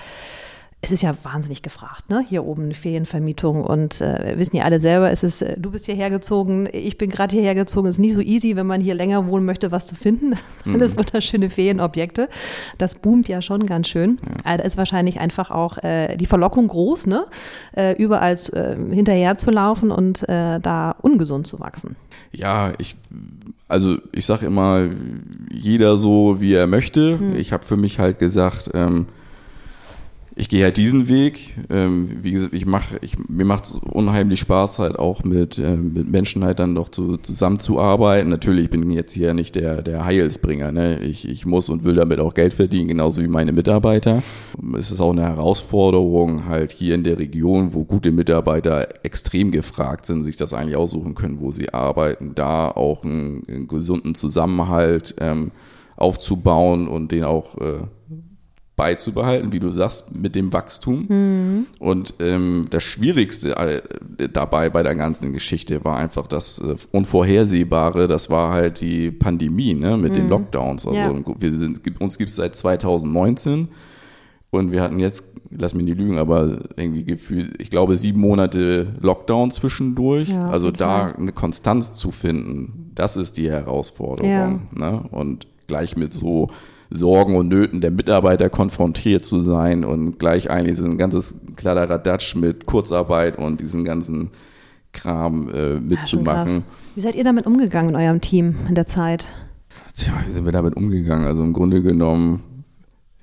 es 0.84 0.92
ist 0.92 1.04
ja 1.04 1.14
wahnsinnig 1.22 1.62
gefragt, 1.62 2.10
ne? 2.10 2.26
Hier 2.28 2.44
oben 2.44 2.64
eine 2.64 2.74
Ferienvermietung 2.74 3.64
und 3.64 4.02
äh, 4.02 4.34
wissen 4.38 4.56
ja 4.56 4.64
alle 4.64 4.82
selber, 4.82 5.12
es 5.12 5.22
ist, 5.22 5.44
äh, 5.44 5.56
du 5.60 5.70
bist 5.70 5.86
hierher 5.86 6.10
gezogen, 6.10 6.68
ich 6.72 6.98
bin 6.98 7.12
gerade 7.12 7.36
hierher 7.36 7.54
gezogen. 7.54 7.88
Es 7.88 7.96
ist 7.96 8.00
nicht 8.00 8.16
so 8.16 8.22
easy, 8.22 8.56
wenn 8.56 8.66
man 8.66 8.82
hier 8.82 8.96
länger 8.96 9.28
wohnen 9.28 9.46
möchte, 9.46 9.72
was 9.72 9.88
zu 9.88 9.96
finden. 9.96 10.34
Mhm. 10.64 10.76
Alles 10.76 10.96
wunderschöne 10.96 11.50
Ferienobjekte. 11.50 12.30
Das 12.78 12.94
boomt 12.94 13.28
ja 13.28 13.42
schon 13.42 13.66
ganz 13.66 13.88
schön. 13.88 14.18
Ja. 14.46 14.54
Äh, 14.54 14.58
da 14.58 14.64
ist 14.64 14.78
wahrscheinlich 14.78 15.20
einfach 15.20 15.50
auch 15.50 15.80
äh, 15.80 16.16
die 16.18 16.28
Verlockung 16.28 16.68
groß, 16.68 17.08
ne? 17.08 17.26
Äh, 17.76 17.96
überall 17.96 18.36
äh, 18.54 18.76
hinterher 18.94 19.36
zu 19.38 19.50
laufen 19.50 19.90
und 19.90 20.28
äh, 20.30 20.60
da 20.60 20.96
ungesund 21.02 21.48
zu 21.48 21.60
wachsen. 21.60 21.96
Ja, 22.32 22.74
ich 22.78 22.96
also 23.68 23.98
ich 24.12 24.26
sage 24.26 24.46
immer, 24.46 24.90
jeder 25.52 25.98
so 25.98 26.42
wie 26.42 26.54
er 26.54 26.68
möchte. 26.68 27.18
Mhm. 27.18 27.36
Ich 27.38 27.54
habe 27.54 27.64
für 27.64 27.78
mich 27.78 27.98
halt 27.98 28.20
gesagt, 28.20 28.70
ähm, 28.76 29.08
ich 30.36 30.48
gehe 30.48 30.64
halt 30.64 30.78
diesen 30.78 31.10
Weg. 31.10 31.56
Ähm, 31.70 32.20
wie 32.22 32.32
gesagt, 32.32 32.54
ich 32.54 32.66
mache, 32.66 32.98
ich, 33.02 33.18
mir 33.28 33.46
macht 33.46 33.66
es 33.66 33.74
unheimlich 33.76 34.40
Spaß, 34.40 34.80
halt 34.80 34.98
auch 34.98 35.24
mit, 35.24 35.60
äh, 35.60 35.76
mit 35.76 36.10
Menschen 36.10 36.46
halt 36.46 36.60
dann 36.60 36.74
doch 36.74 36.90
zu, 36.90 37.18
zusammenzuarbeiten. 37.18 38.30
Natürlich 38.30 38.70
bin 38.70 38.90
ich 38.90 38.96
jetzt 38.96 39.12
hier 39.12 39.34
nicht 39.34 39.56
der, 39.56 39.82
der 39.82 40.06
Heilsbringer. 40.06 40.72
Ne? 40.72 41.00
Ich, 41.00 41.28
ich 41.28 41.46
muss 41.46 41.68
und 41.70 41.84
will 41.84 41.96
damit 41.96 42.20
auch 42.20 42.34
Geld 42.34 42.54
verdienen, 42.54 42.88
genauso 42.88 43.22
wie 43.22 43.28
meine 43.28 43.52
Mitarbeiter. 43.52 44.24
Es 44.78 44.92
ist 44.92 45.02
auch 45.02 45.12
eine 45.12 45.24
Herausforderung, 45.24 46.46
halt 46.46 46.72
hier 46.72 46.96
in 46.96 47.04
der 47.04 47.20
Region, 47.20 47.74
wo 47.74 47.84
gute 47.84 48.12
Mitarbeiter 48.12 48.88
extrem 49.04 49.52
gefragt 49.52 50.06
sind, 50.06 50.24
sich 50.24 50.38
das 50.38 50.54
eigentlich 50.54 50.78
aussuchen 50.78 51.14
können, 51.14 51.42
wo 51.42 51.52
sie 51.52 51.74
arbeiten, 51.74 52.36
da 52.36 52.70
auch 52.70 53.04
einen, 53.04 53.44
einen 53.50 53.68
gesunden 53.68 54.16
Zusammenhalt 54.16 55.14
ähm, 55.20 55.52
aufzubauen 55.98 56.88
und 56.88 57.12
den 57.12 57.26
auch 57.26 57.58
äh, 57.58 57.82
beizubehalten, 58.82 59.54
wie 59.54 59.60
du 59.60 59.70
sagst, 59.70 60.16
mit 60.16 60.34
dem 60.34 60.52
Wachstum. 60.54 61.06
Mhm. 61.08 61.68
Und 61.78 62.16
ähm, 62.20 62.66
das 62.72 62.82
Schwierigste 62.82 63.56
äh, 63.56 63.84
dabei 64.34 64.72
bei 64.72 64.82
der 64.82 64.96
ganzen 64.96 65.34
Geschichte 65.34 65.86
war 65.86 65.98
einfach 65.98 66.26
das 66.26 66.58
äh, 66.58 66.76
Unvorhersehbare, 66.92 68.08
das 68.08 68.32
war 68.32 68.54
halt 68.54 68.82
die 68.82 69.12
Pandemie 69.12 69.76
ne, 69.76 69.98
mit 69.98 70.14
mhm. 70.14 70.16
den 70.16 70.30
Lockdowns. 70.30 70.88
Also 70.88 70.98
ja. 70.98 71.36
wir 71.38 71.54
sind, 71.54 72.02
uns 72.02 72.18
gibt 72.18 72.32
es 72.32 72.38
seit 72.38 72.56
2019 72.56 73.68
und 74.50 74.72
wir 74.72 74.82
hatten 74.82 74.98
jetzt, 74.98 75.26
lass 75.52 75.76
mich 75.76 75.86
nicht 75.86 76.00
lügen, 76.00 76.18
aber 76.18 76.58
irgendwie 76.76 77.04
gefühlt, 77.04 77.62
ich 77.62 77.70
glaube, 77.70 77.98
sieben 77.98 78.20
Monate 78.20 78.96
Lockdown 79.00 79.52
zwischendurch. 79.52 80.30
Ja, 80.30 80.50
also 80.50 80.72
da 80.72 81.12
eine 81.12 81.34
Konstanz 81.34 81.94
zu 81.94 82.10
finden, 82.10 82.90
das 82.96 83.16
ist 83.16 83.38
die 83.38 83.48
Herausforderung. 83.48 84.32
Ja. 84.32 84.60
Ne? 84.72 85.04
Und 85.12 85.46
gleich 85.68 85.96
mit 85.96 86.16
so 86.16 86.48
Sorgen 86.92 87.36
und 87.36 87.48
Nöten 87.48 87.82
der 87.82 87.92
Mitarbeiter 87.92 88.50
konfrontiert 88.50 89.26
zu 89.26 89.40
sein 89.40 89.86
und 89.86 90.20
gleich 90.20 90.50
eigentlich 90.50 90.78
so 90.78 90.86
ein 90.86 90.98
ganzes 90.98 91.36
Kladderadatsch 91.56 92.36
mit 92.36 92.66
Kurzarbeit 92.66 93.38
und 93.38 93.62
diesen 93.62 93.84
ganzen 93.86 94.30
Kram 94.92 95.50
äh, 95.54 95.80
mitzumachen. 95.80 96.64
Wie 96.96 97.02
seid 97.02 97.16
ihr 97.16 97.24
damit 97.24 97.46
umgegangen 97.46 97.92
in 97.92 97.96
eurem 97.96 98.20
Team 98.20 98.56
in 98.68 98.76
der 98.76 98.86
Zeit? 98.86 99.28
Tja, 99.96 100.12
wie 100.28 100.32
sind 100.32 100.44
wir 100.44 100.52
damit 100.52 100.76
umgegangen? 100.76 101.26
Also 101.26 101.44
im 101.44 101.54
Grunde 101.54 101.82
genommen, 101.82 102.44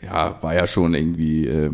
ja, 0.01 0.37
war 0.41 0.55
ja 0.55 0.67
schon 0.67 0.95
irgendwie 0.95 1.47
äh, 1.47 1.71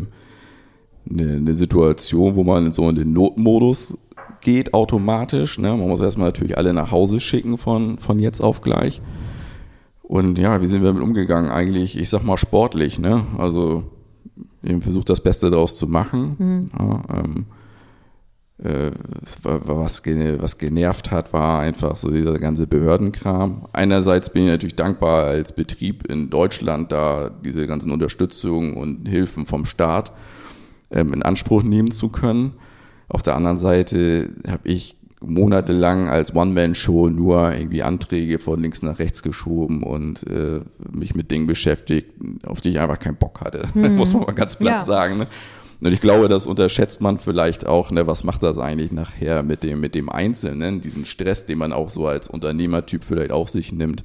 eine, 1.09 1.33
eine 1.33 1.53
Situation, 1.53 2.35
wo 2.35 2.43
man 2.43 2.73
so 2.73 2.89
in 2.89 2.95
den 2.95 3.13
Notmodus 3.13 3.97
geht 4.41 4.73
automatisch. 4.73 5.57
Ne? 5.59 5.69
Man 5.69 5.87
muss 5.87 6.01
erstmal 6.01 6.27
natürlich 6.27 6.57
alle 6.57 6.73
nach 6.73 6.91
Hause 6.91 7.21
schicken 7.21 7.57
von, 7.57 7.97
von 7.97 8.19
jetzt 8.19 8.41
auf 8.41 8.61
gleich. 8.61 9.01
Und 10.07 10.37
ja, 10.37 10.61
wie 10.61 10.67
sind 10.67 10.81
wir 10.81 10.89
damit 10.89 11.03
umgegangen? 11.03 11.49
Eigentlich, 11.49 11.97
ich 11.97 12.09
sag 12.09 12.23
mal, 12.23 12.37
sportlich, 12.37 12.99
ne? 12.99 13.25
Also 13.37 13.83
eben 14.63 14.81
versucht 14.81 15.09
das 15.09 15.21
Beste 15.21 15.49
daraus 15.49 15.77
zu 15.77 15.87
machen. 15.87 16.35
Mhm. 16.37 16.69
Ja, 16.77 17.01
ähm, 17.13 17.45
äh, 18.57 18.91
was, 19.43 20.03
was 20.05 20.57
genervt 20.57 21.11
hat, 21.11 21.33
war 21.33 21.59
einfach 21.59 21.97
so 21.97 22.09
dieser 22.09 22.37
ganze 22.39 22.67
Behördenkram. 22.67 23.67
Einerseits 23.73 24.29
bin 24.29 24.43
ich 24.43 24.49
natürlich 24.49 24.75
dankbar 24.75 25.25
als 25.25 25.53
Betrieb 25.53 26.07
in 26.07 26.29
Deutschland, 26.29 26.91
da 26.91 27.29
diese 27.29 27.67
ganzen 27.67 27.91
Unterstützungen 27.91 28.75
und 28.75 29.07
Hilfen 29.07 29.45
vom 29.45 29.65
Staat 29.65 30.13
ähm, 30.91 31.13
in 31.13 31.23
Anspruch 31.23 31.63
nehmen 31.63 31.91
zu 31.91 32.09
können. 32.09 32.53
Auf 33.09 33.23
der 33.23 33.35
anderen 33.35 33.57
Seite 33.57 34.29
habe 34.47 34.67
ich 34.67 34.97
monatelang 35.25 36.07
als 36.07 36.35
One-Man-Show 36.35 37.09
nur 37.09 37.53
irgendwie 37.53 37.83
Anträge 37.83 38.39
von 38.39 38.61
links 38.61 38.81
nach 38.81 38.99
rechts 38.99 39.23
geschoben 39.23 39.83
und 39.83 40.25
äh, 40.27 40.61
mich 40.91 41.15
mit 41.15 41.31
Dingen 41.31 41.47
beschäftigt, 41.47 42.11
auf 42.45 42.61
die 42.61 42.69
ich 42.69 42.79
einfach 42.79 42.99
keinen 42.99 43.17
Bock 43.17 43.41
hatte, 43.41 43.67
mhm. 43.73 43.95
muss 43.97 44.13
man 44.13 44.23
mal 44.23 44.33
ganz 44.33 44.55
platt 44.57 44.79
ja. 44.79 44.85
sagen. 44.85 45.17
Ne? 45.17 45.27
Und 45.81 45.91
ich 45.91 46.01
glaube, 46.01 46.27
das 46.27 46.47
unterschätzt 46.47 47.01
man 47.01 47.17
vielleicht 47.17 47.65
auch, 47.67 47.91
ne, 47.91 48.07
was 48.07 48.23
macht 48.23 48.43
das 48.43 48.57
eigentlich 48.57 48.91
nachher 48.91 49.43
mit 49.43 49.63
dem, 49.63 49.79
mit 49.79 49.93
dem 49.93 50.09
Einzelnen, 50.09 50.81
diesen 50.81 51.05
Stress, 51.05 51.45
den 51.45 51.57
man 51.57 51.73
auch 51.73 51.89
so 51.89 52.07
als 52.07 52.27
Unternehmertyp 52.27 53.03
vielleicht 53.03 53.31
auf 53.31 53.49
sich 53.49 53.71
nimmt, 53.71 54.03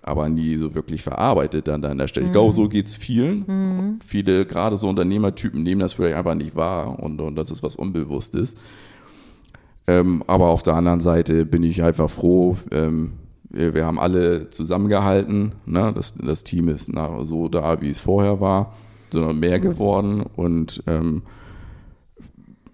aber 0.00 0.28
nie 0.28 0.56
so 0.56 0.74
wirklich 0.74 1.02
verarbeitet 1.02 1.68
dann 1.68 1.84
an 1.84 1.98
der 1.98 2.08
Stelle. 2.08 2.26
Mhm. 2.26 2.28
Ich 2.30 2.32
glaube, 2.32 2.54
so 2.54 2.68
geht 2.68 2.86
es 2.86 2.96
vielen. 2.96 3.44
Mhm. 3.46 3.98
Viele, 4.04 4.46
gerade 4.46 4.76
so 4.76 4.88
Unternehmertypen, 4.88 5.62
nehmen 5.62 5.80
das 5.80 5.92
vielleicht 5.92 6.16
einfach 6.16 6.34
nicht 6.34 6.56
wahr 6.56 6.98
und, 6.98 7.20
und 7.20 7.36
das 7.36 7.50
ist 7.50 7.62
was 7.62 7.76
Unbewusstes. 7.76 8.56
Ähm, 9.88 10.22
aber 10.26 10.48
auf 10.48 10.62
der 10.62 10.74
anderen 10.74 11.00
Seite 11.00 11.46
bin 11.46 11.62
ich 11.62 11.82
einfach 11.82 12.10
froh. 12.10 12.56
Ähm, 12.70 13.12
wir, 13.48 13.74
wir, 13.74 13.86
haben 13.86 13.98
alle 13.98 14.50
zusammengehalten. 14.50 15.52
Ne? 15.64 15.92
Das, 15.94 16.14
das 16.14 16.44
Team 16.44 16.68
ist 16.68 16.92
nach, 16.92 17.24
so 17.24 17.48
da, 17.48 17.80
wie 17.80 17.88
es 17.88 17.98
vorher 17.98 18.38
war, 18.38 18.74
sondern 19.10 19.40
mehr 19.40 19.58
geworden. 19.58 20.22
Und 20.36 20.82
ähm, 20.86 21.22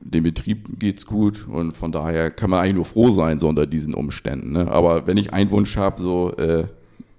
dem 0.01 0.25
Betrieb 0.25 0.81
geht 0.81 0.99
es 0.99 1.07
gut 1.07 1.47
und 1.49 1.77
von 1.77 1.93
daher 1.93 2.33
kann 2.33 2.51
man 2.51 2.61
eigentlich 2.61 2.75
nur 2.75 2.85
froh 2.85 3.11
sein, 3.11 3.39
so 3.39 3.49
unter 3.49 3.67
diesen 3.67 3.95
Umständen. 3.95 4.51
Ne? 4.51 4.69
Aber 4.69 5.07
wenn 5.07 5.17
ich 5.17 5.33
einen 5.33 5.53
Wunsch 5.53 5.77
habe, 5.77 6.03
so 6.03 6.33
äh, 6.37 6.65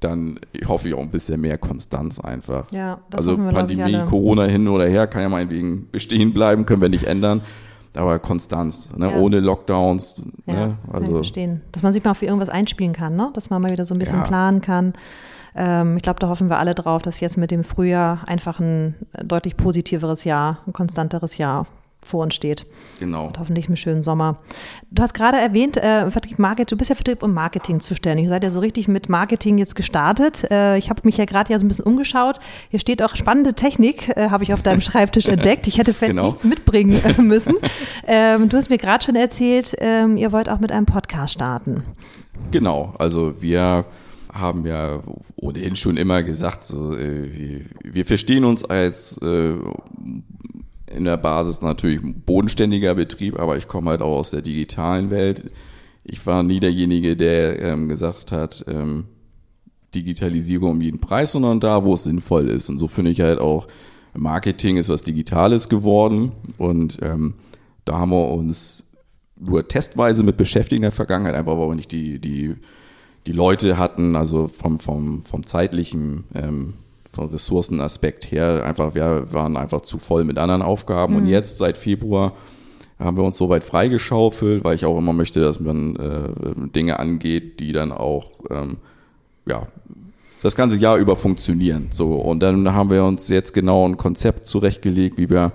dann 0.01 0.39
hoffe 0.67 0.89
ich 0.89 0.93
auch 0.93 1.01
ein 1.01 1.09
bisschen 1.09 1.39
mehr 1.39 1.57
Konstanz 1.57 2.19
einfach. 2.19 2.69
Ja, 2.71 2.99
also 3.11 3.37
Pandemie. 3.37 3.97
Corona 4.07 4.43
hin 4.43 4.67
oder 4.67 4.87
her, 4.87 5.07
kann 5.07 5.21
ja 5.21 5.29
meinetwegen 5.29 5.87
bestehen 5.89 6.33
bleiben, 6.33 6.65
können 6.65 6.81
wir 6.81 6.89
nicht 6.89 7.05
ändern. 7.05 7.41
Aber 7.95 8.19
Konstanz, 8.19 8.89
ne? 8.95 9.11
Ja. 9.11 9.17
ohne 9.17 9.39
Lockdowns. 9.39 10.23
Ja, 10.45 10.53
ne? 10.53 10.77
also, 10.91 11.11
verstehen. 11.11 11.61
Dass 11.71 11.83
man 11.83 11.93
sich 11.93 12.03
mal 12.03 12.13
für 12.13 12.25
irgendwas 12.25 12.49
einspielen 12.49 12.93
kann, 12.93 13.15
ne? 13.15 13.29
dass 13.33 13.49
man 13.49 13.61
mal 13.61 13.71
wieder 13.71 13.85
so 13.85 13.95
ein 13.95 13.99
bisschen 13.99 14.19
ja. 14.19 14.25
planen 14.25 14.61
kann. 14.61 14.93
Ähm, 15.55 15.97
ich 15.97 16.03
glaube, 16.03 16.19
da 16.19 16.27
hoffen 16.27 16.49
wir 16.49 16.59
alle 16.59 16.75
drauf, 16.75 17.01
dass 17.01 17.19
jetzt 17.19 17.37
mit 17.37 17.51
dem 17.51 17.63
Frühjahr 17.63 18.19
einfach 18.27 18.59
ein 18.59 18.95
deutlich 19.23 19.55
positiveres 19.55 20.23
Jahr, 20.23 20.59
ein 20.67 20.73
konstanteres 20.73 21.37
Jahr 21.37 21.65
vor 22.05 22.23
uns 22.23 22.35
steht. 22.35 22.65
Genau. 22.99 23.27
Und 23.27 23.39
hoffentlich 23.39 23.67
einen 23.67 23.77
schönen 23.77 24.03
Sommer. 24.03 24.37
Du 24.91 25.01
hast 25.01 25.13
gerade 25.13 25.37
erwähnt, 25.37 25.77
äh, 25.77 26.09
Vertrieb 26.11 26.39
Marketing, 26.39 26.67
du 26.67 26.77
bist 26.77 26.89
ja 26.89 26.95
Vertrieb 26.95 27.23
und 27.23 27.33
Marketing 27.33 27.79
zuständig. 27.79 28.25
Ihr 28.25 28.29
seid 28.29 28.43
ja 28.43 28.49
so 28.49 28.59
richtig 28.59 28.87
mit 28.87 29.09
Marketing 29.09 29.57
jetzt 29.57 29.75
gestartet. 29.75 30.49
Äh, 30.51 30.77
ich 30.77 30.89
habe 30.89 31.01
mich 31.03 31.17
ja 31.17 31.25
gerade 31.25 31.51
ja 31.51 31.59
so 31.59 31.65
ein 31.65 31.67
bisschen 31.67 31.85
umgeschaut. 31.85 32.39
Hier 32.69 32.79
steht 32.79 33.01
auch 33.01 33.15
spannende 33.15 33.53
Technik, 33.53 34.15
äh, 34.15 34.29
habe 34.29 34.43
ich 34.43 34.53
auf 34.53 34.61
deinem 34.61 34.81
Schreibtisch 34.85 35.27
entdeckt. 35.27 35.67
Ich 35.67 35.77
hätte 35.77 35.93
vielleicht 35.93 36.11
genau. 36.11 36.25
nichts 36.25 36.43
mitbringen 36.43 37.01
äh, 37.03 37.21
müssen. 37.21 37.55
Ähm, 38.07 38.49
du 38.49 38.57
hast 38.57 38.69
mir 38.69 38.77
gerade 38.77 39.03
schon 39.03 39.15
erzählt, 39.15 39.75
ähm, 39.79 40.17
ihr 40.17 40.31
wollt 40.31 40.49
auch 40.49 40.59
mit 40.59 40.71
einem 40.71 40.85
Podcast 40.85 41.33
starten. 41.33 41.83
Genau, 42.51 42.93
also 42.97 43.41
wir 43.41 43.85
haben 44.35 44.65
ja 44.65 45.01
ohnehin 45.37 45.75
schon 45.75 45.97
immer 45.97 46.21
gesagt, 46.21 46.63
so, 46.63 46.95
äh, 46.95 47.63
wir, 47.83 48.05
verstehen 48.05 48.43
uns 48.43 48.65
als 48.65 49.17
äh, 49.21 49.55
in 50.95 51.05
der 51.05 51.17
Basis 51.17 51.61
natürlich 51.61 52.01
bodenständiger 52.01 52.95
Betrieb, 52.95 53.39
aber 53.39 53.57
ich 53.57 53.67
komme 53.67 53.91
halt 53.91 54.01
auch 54.01 54.17
aus 54.17 54.31
der 54.31 54.41
digitalen 54.41 55.09
Welt. 55.09 55.51
Ich 56.03 56.25
war 56.25 56.43
nie 56.43 56.59
derjenige, 56.59 57.15
der 57.15 57.61
ähm, 57.61 57.89
gesagt 57.89 58.31
hat, 58.31 58.63
ähm, 58.67 59.05
Digitalisierung 59.93 60.71
um 60.71 60.81
jeden 60.81 60.99
Preis, 60.99 61.31
sondern 61.31 61.59
da, 61.59 61.83
wo 61.83 61.93
es 61.93 62.03
sinnvoll 62.03 62.49
ist. 62.49 62.69
Und 62.69 62.79
so 62.79 62.87
finde 62.87 63.11
ich 63.11 63.21
halt 63.21 63.39
auch, 63.39 63.67
Marketing 64.13 64.77
ist 64.77 64.89
was 64.89 65.01
Digitales 65.01 65.69
geworden 65.69 66.31
und 66.57 66.99
ähm, 67.01 67.35
da 67.83 67.99
haben 67.99 68.11
wir 68.11 68.29
uns 68.29 68.85
nur 69.37 69.67
testweise 69.67 70.23
mit 70.23 70.37
beschäftigt 70.37 70.77
in 70.77 70.83
der 70.83 70.91
Vergangenheit, 70.91 71.35
einfach 71.35 71.57
weil 71.57 71.69
wir 71.69 71.75
nicht 71.75 71.91
die, 71.91 72.19
die, 72.19 72.55
die 73.27 73.31
Leute 73.31 73.77
hatten, 73.77 74.15
also 74.15 74.47
vom, 74.47 74.79
vom, 74.79 75.21
vom 75.21 75.45
zeitlichen 75.45 76.23
ähm, 76.33 76.75
vom 77.15 77.29
Ressourcenaspekt 77.29 78.31
her 78.31 78.63
einfach, 78.63 78.93
wir 78.93 79.27
waren 79.31 79.57
einfach 79.57 79.81
zu 79.81 79.97
voll 79.97 80.23
mit 80.23 80.37
anderen 80.37 80.61
Aufgaben. 80.61 81.13
Mhm. 81.13 81.19
Und 81.21 81.27
jetzt 81.27 81.57
seit 81.57 81.77
Februar 81.77 82.33
haben 82.99 83.17
wir 83.17 83.23
uns 83.23 83.37
soweit 83.37 83.63
freigeschaufelt, 83.63 84.63
weil 84.63 84.75
ich 84.75 84.85
auch 84.85 84.97
immer 84.97 85.13
möchte, 85.13 85.41
dass 85.41 85.59
man 85.59 85.95
äh, 85.95 86.29
Dinge 86.75 86.99
angeht, 86.99 87.59
die 87.59 87.71
dann 87.73 87.91
auch 87.91 88.31
ähm, 88.49 88.77
ja 89.45 89.67
das 90.41 90.55
ganze 90.55 90.77
Jahr 90.77 90.97
über 90.97 91.15
funktionieren. 91.15 91.87
So 91.91 92.15
und 92.15 92.41
dann 92.41 92.73
haben 92.73 92.89
wir 92.89 93.03
uns 93.03 93.27
jetzt 93.29 93.53
genau 93.53 93.87
ein 93.87 93.97
Konzept 93.97 94.47
zurechtgelegt, 94.47 95.17
wie 95.17 95.29
wir 95.29 95.51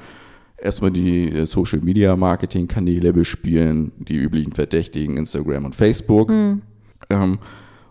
erstmal 0.58 0.90
die 0.90 1.46
Social 1.46 1.80
Media 1.80 2.16
Marketing 2.16 2.68
Kanäle 2.68 3.12
bespielen, 3.12 3.92
die 3.98 4.16
üblichen 4.16 4.52
Verdächtigen 4.52 5.16
Instagram 5.16 5.64
und 5.64 5.74
Facebook. 5.74 6.28
Mhm. 6.28 6.62
Ähm, 7.08 7.38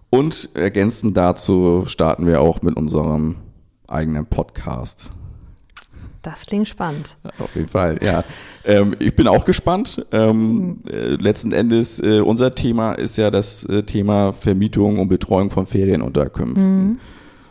und 0.10 0.50
ergänzend 0.56 1.18
dazu 1.18 1.84
starten 1.86 2.26
wir 2.26 2.42
auch 2.42 2.62
mit 2.62 2.76
unserem 2.76 3.36
eigenen 3.90 4.26
Podcast. 4.26 5.12
Das 6.22 6.46
klingt 6.46 6.68
spannend. 6.68 7.16
Auf 7.40 7.56
jeden 7.56 7.70
Fall, 7.70 7.98
ja. 8.02 8.24
Ähm, 8.66 8.96
ich 9.00 9.16
bin 9.16 9.28
auch 9.28 9.46
gespannt. 9.46 10.06
Ähm, 10.12 10.82
äh, 10.92 11.16
letzten 11.16 11.54
Endes, 11.54 12.00
äh, 12.00 12.20
unser 12.20 12.52
Thema 12.52 12.94
ist 12.94 13.18
ja 13.18 13.32
das 13.32 13.64
äh, 13.64 13.84
Thema 13.84 14.34
Vermietung 14.34 15.00
und 15.00 15.08
Betreuung 15.08 15.50
von 15.50 15.66
Ferienunterkünften. 15.66 16.88
Mhm. 16.88 17.00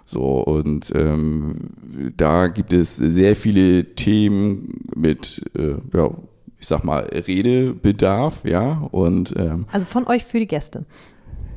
So, 0.04 0.42
und 0.42 0.92
ähm, 0.94 1.70
da 2.16 2.48
gibt 2.48 2.72
es 2.72 2.96
sehr 2.96 3.36
viele 3.36 3.94
Themen 3.94 4.80
mit, 4.94 5.42
äh, 5.56 5.76
ja, 5.94 6.10
ich 6.58 6.66
sag 6.66 6.84
mal, 6.84 7.04
Redebedarf, 7.04 8.42
ja. 8.44 8.88
Und, 8.90 9.34
ähm, 9.36 9.66
also 9.72 9.86
von 9.86 10.06
euch 10.06 10.24
für 10.24 10.40
die 10.40 10.46
Gäste. 10.46 10.84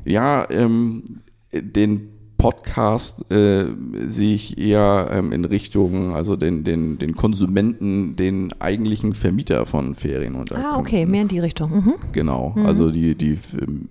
Ja, 0.04 0.46
ähm, 0.50 1.20
den 1.52 2.08
Podcast 2.42 3.30
äh, 3.30 3.66
sehe 4.08 4.34
ich 4.34 4.58
eher 4.58 5.08
ähm, 5.12 5.32
in 5.32 5.44
Richtung, 5.44 6.14
also 6.14 6.36
den, 6.36 6.64
den, 6.64 6.98
den 6.98 7.14
Konsumenten, 7.14 8.16
den 8.16 8.52
eigentlichen 8.58 9.14
Vermieter 9.14 9.64
von 9.64 9.94
Ferienunterkünften. 9.94 10.74
Ah, 10.74 10.78
okay, 10.78 11.06
mehr 11.06 11.22
in 11.22 11.28
die 11.28 11.38
Richtung. 11.38 11.70
Mhm. 11.70 11.94
Genau, 12.12 12.52
mhm. 12.56 12.66
also 12.66 12.90
die, 12.90 13.14
die 13.14 13.38
ähm, 13.60 13.88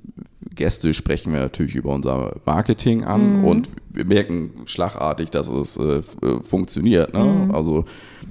Gäste 0.53 0.93
sprechen 0.93 1.31
wir 1.31 1.39
natürlich 1.39 1.75
über 1.75 1.93
unser 1.93 2.35
Marketing 2.45 3.03
an 3.03 3.39
mhm. 3.39 3.45
und 3.45 3.69
wir 3.89 4.05
merken 4.05 4.51
schlagartig, 4.65 5.29
dass 5.29 5.47
es 5.47 5.77
äh, 5.77 6.01
äh 6.25 6.43
funktioniert. 6.43 7.13
Ne? 7.13 7.23
Mhm. 7.23 7.55
Also 7.55 7.85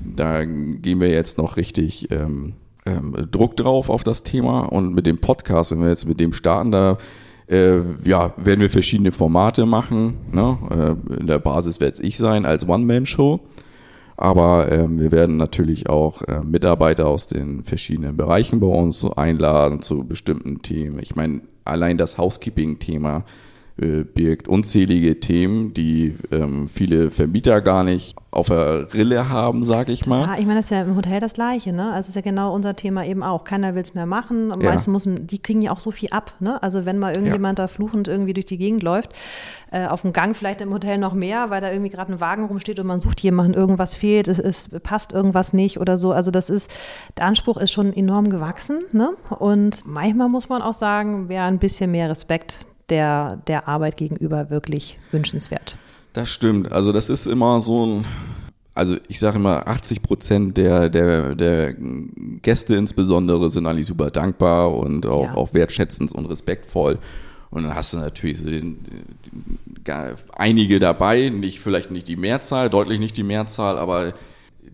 da 0.04 0.44
gehen 0.44 1.00
wir 1.00 1.08
jetzt 1.08 1.38
noch 1.38 1.56
richtig 1.56 2.10
ähm, 2.10 2.54
ähm, 2.86 3.14
Druck 3.30 3.56
drauf 3.56 3.88
auf 3.88 4.04
das 4.04 4.22
Thema 4.22 4.60
und 4.60 4.94
mit 4.94 5.06
dem 5.06 5.18
Podcast, 5.18 5.70
wenn 5.70 5.80
wir 5.80 5.88
jetzt 5.88 6.06
mit 6.06 6.20
dem 6.20 6.32
starten, 6.32 6.70
da 6.70 6.98
äh, 7.50 7.80
ja, 8.04 8.32
werden 8.36 8.60
wir 8.60 8.70
verschiedene 8.70 9.12
Formate 9.12 9.66
machen. 9.66 10.14
Ne? 10.32 10.58
Äh, 10.70 11.20
in 11.20 11.26
der 11.26 11.38
Basis 11.38 11.80
werde 11.80 11.94
es 11.94 12.00
ich 12.00 12.16
sein 12.16 12.46
als 12.46 12.68
One-Man-Show. 12.68 13.40
Aber 14.16 14.70
äh, 14.70 14.86
wir 14.88 15.12
werden 15.12 15.38
natürlich 15.38 15.88
auch 15.88 16.22
äh, 16.22 16.40
Mitarbeiter 16.44 17.08
aus 17.08 17.26
den 17.26 17.64
verschiedenen 17.64 18.16
Bereichen 18.16 18.60
bei 18.60 18.66
uns 18.66 19.04
einladen 19.04 19.80
zu 19.82 20.04
bestimmten 20.04 20.62
Themen. 20.62 20.98
Ich 20.98 21.16
meine, 21.16 21.40
allein 21.64 21.96
das 21.96 22.18
Housekeeping-Thema 22.18 23.24
birgt 23.80 24.48
unzählige 24.48 25.20
Themen, 25.20 25.72
die 25.72 26.16
ähm, 26.30 26.68
viele 26.68 27.10
Vermieter 27.10 27.60
gar 27.60 27.82
nicht 27.82 28.16
auf 28.32 28.46
der 28.46 28.92
Rille 28.94 29.28
haben, 29.28 29.64
sage 29.64 29.90
ich 29.90 30.06
mal. 30.06 30.38
Ich 30.38 30.46
meine, 30.46 30.60
das 30.60 30.66
ist 30.66 30.70
ja 30.70 30.82
im 30.82 30.96
Hotel 30.96 31.18
das 31.18 31.32
Gleiche, 31.32 31.72
ne? 31.72 31.90
Also 31.92 32.10
ist 32.10 32.14
ja 32.14 32.20
genau 32.20 32.54
unser 32.54 32.76
Thema 32.76 33.04
eben 33.04 33.22
auch. 33.22 33.42
Keiner 33.42 33.74
will 33.74 33.82
es 33.82 33.94
mehr 33.94 34.06
machen. 34.06 34.52
Ja. 34.60 34.70
meistens 34.70 34.92
muss, 34.92 35.04
die 35.06 35.40
kriegen 35.40 35.62
ja 35.62 35.72
auch 35.72 35.80
so 35.80 35.90
viel 35.90 36.10
ab, 36.10 36.34
ne? 36.38 36.62
Also 36.62 36.84
wenn 36.84 36.98
mal 36.98 37.14
irgendjemand 37.14 37.58
ja. 37.58 37.64
da 37.64 37.68
fluchend 37.68 38.06
irgendwie 38.06 38.32
durch 38.32 38.46
die 38.46 38.58
Gegend 38.58 38.82
läuft, 38.82 39.14
äh, 39.72 39.86
auf 39.86 40.02
dem 40.02 40.12
Gang 40.12 40.36
vielleicht 40.36 40.60
im 40.60 40.72
Hotel 40.72 40.98
noch 40.98 41.14
mehr, 41.14 41.50
weil 41.50 41.60
da 41.60 41.72
irgendwie 41.72 41.90
gerade 41.90 42.12
ein 42.12 42.20
Wagen 42.20 42.44
rumsteht 42.44 42.78
und 42.78 42.86
man 42.86 43.00
sucht 43.00 43.20
jemanden, 43.20 43.54
irgendwas 43.54 43.94
fehlt, 43.94 44.28
es, 44.28 44.38
es 44.38 44.68
passt 44.82 45.12
irgendwas 45.12 45.52
nicht 45.52 45.80
oder 45.80 45.98
so. 45.98 46.12
Also 46.12 46.30
das 46.30 46.50
ist, 46.50 46.70
der 47.16 47.24
Anspruch 47.24 47.56
ist 47.56 47.72
schon 47.72 47.92
enorm 47.92 48.30
gewachsen, 48.30 48.80
ne? 48.92 49.10
Und 49.38 49.86
manchmal 49.86 50.28
muss 50.28 50.48
man 50.48 50.62
auch 50.62 50.74
sagen, 50.74 51.28
wäre 51.28 51.46
ein 51.46 51.58
bisschen 51.58 51.90
mehr 51.90 52.10
Respekt 52.10 52.64
der, 52.90 53.40
der 53.46 53.68
Arbeit 53.68 53.96
gegenüber 53.96 54.50
wirklich 54.50 54.98
wünschenswert. 55.10 55.76
Das 56.12 56.28
stimmt. 56.28 56.72
Also 56.72 56.92
das 56.92 57.08
ist 57.08 57.26
immer 57.26 57.60
so 57.60 57.86
ein, 57.86 58.04
also 58.74 58.96
ich 59.08 59.18
sage 59.18 59.36
immer, 59.36 59.66
80 59.66 60.02
Prozent 60.02 60.56
der, 60.56 60.88
der, 60.88 61.34
der 61.34 61.74
Gäste 62.42 62.74
insbesondere 62.74 63.50
sind 63.50 63.66
eigentlich 63.66 63.86
super 63.86 64.10
dankbar 64.10 64.74
und 64.74 65.06
auch, 65.06 65.26
ja. 65.26 65.34
auch 65.34 65.54
wertschätzend 65.54 66.12
und 66.12 66.26
respektvoll. 66.26 66.98
Und 67.50 67.64
dann 67.64 67.74
hast 67.74 67.92
du 67.92 67.98
natürlich 67.98 68.38
einige 70.32 70.78
dabei, 70.78 71.30
nicht 71.30 71.60
vielleicht 71.60 71.90
nicht 71.90 72.06
die 72.06 72.16
Mehrzahl, 72.16 72.70
deutlich 72.70 73.00
nicht 73.00 73.16
die 73.16 73.24
Mehrzahl, 73.24 73.78
aber 73.78 74.14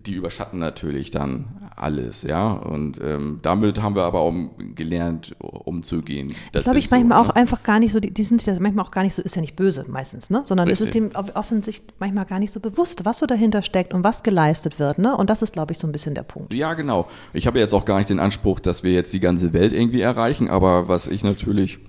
die 0.07 0.13
überschatten 0.13 0.59
natürlich 0.59 1.11
dann 1.11 1.45
alles, 1.75 2.23
ja. 2.23 2.51
Und 2.51 2.99
ähm, 3.01 3.39
damit 3.41 3.81
haben 3.81 3.95
wir 3.95 4.03
aber 4.03 4.21
auch 4.21 4.33
gelernt, 4.75 5.35
umzugehen. 5.39 6.33
Das 6.53 6.63
glaube 6.63 6.79
ich 6.79 6.89
manchmal 6.89 7.17
so, 7.17 7.23
auch 7.23 7.35
ne? 7.35 7.35
einfach 7.35 7.61
gar 7.63 7.79
nicht 7.79 7.91
so, 7.91 7.99
die, 7.99 8.11
die 8.11 8.23
sind 8.23 8.39
sich 8.39 8.45
das 8.45 8.59
manchmal 8.59 8.85
auch 8.85 8.91
gar 8.91 9.03
nicht 9.03 9.13
so, 9.13 9.21
ist 9.21 9.35
ja 9.35 9.41
nicht 9.41 9.55
böse 9.55 9.85
meistens, 9.87 10.29
ne? 10.29 10.41
Sondern 10.43 10.67
Richtig. 10.67 10.89
es 10.89 10.95
ist 10.95 10.95
dem 10.95 11.15
offensichtlich 11.35 11.93
manchmal 11.99 12.25
gar 12.25 12.39
nicht 12.39 12.51
so 12.51 12.59
bewusst, 12.59 13.05
was 13.05 13.19
so 13.19 13.25
dahinter 13.25 13.61
steckt 13.61 13.93
und 13.93 14.03
was 14.03 14.23
geleistet 14.23 14.79
wird, 14.79 14.97
ne? 14.97 15.15
Und 15.15 15.29
das 15.29 15.41
ist, 15.41 15.53
glaube 15.53 15.73
ich, 15.73 15.77
so 15.77 15.87
ein 15.87 15.91
bisschen 15.91 16.15
der 16.15 16.23
Punkt. 16.23 16.53
Ja, 16.53 16.73
genau. 16.73 17.07
Ich 17.33 17.45
habe 17.45 17.59
jetzt 17.59 17.73
auch 17.73 17.85
gar 17.85 17.97
nicht 17.97 18.09
den 18.09 18.19
Anspruch, 18.19 18.59
dass 18.59 18.83
wir 18.83 18.93
jetzt 18.93 19.13
die 19.13 19.19
ganze 19.19 19.53
Welt 19.53 19.73
irgendwie 19.73 20.01
erreichen, 20.01 20.49
aber 20.49 20.87
was 20.87 21.07
ich 21.07 21.23
natürlich 21.23 21.79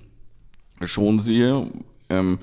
schon 0.83 1.19
sehe, 1.19 1.67
ähm, 2.09 2.39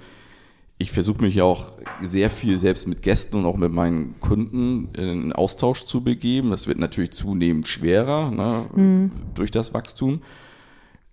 ich 0.79 0.91
versuche 0.91 1.23
mich 1.23 1.35
ja 1.37 1.45
auch 1.45 1.73
sehr 2.03 2.31
viel 2.31 2.59
selbst 2.59 2.87
mit 2.87 3.03
Gästen 3.03 3.37
und 3.37 3.47
auch 3.47 3.57
mit 3.57 3.73
meinen 3.73 4.19
Kunden 4.21 4.89
in 4.95 5.33
Austausch 5.33 5.85
zu 5.85 6.03
begeben. 6.03 6.51
Das 6.51 6.67
wird 6.67 6.79
natürlich 6.79 7.13
zunehmend 7.13 7.69
schwerer 7.69 8.31
ne, 8.31 8.67
mhm. 8.75 9.11
durch 9.35 9.51
das 9.51 9.75
Wachstum. 9.75 10.21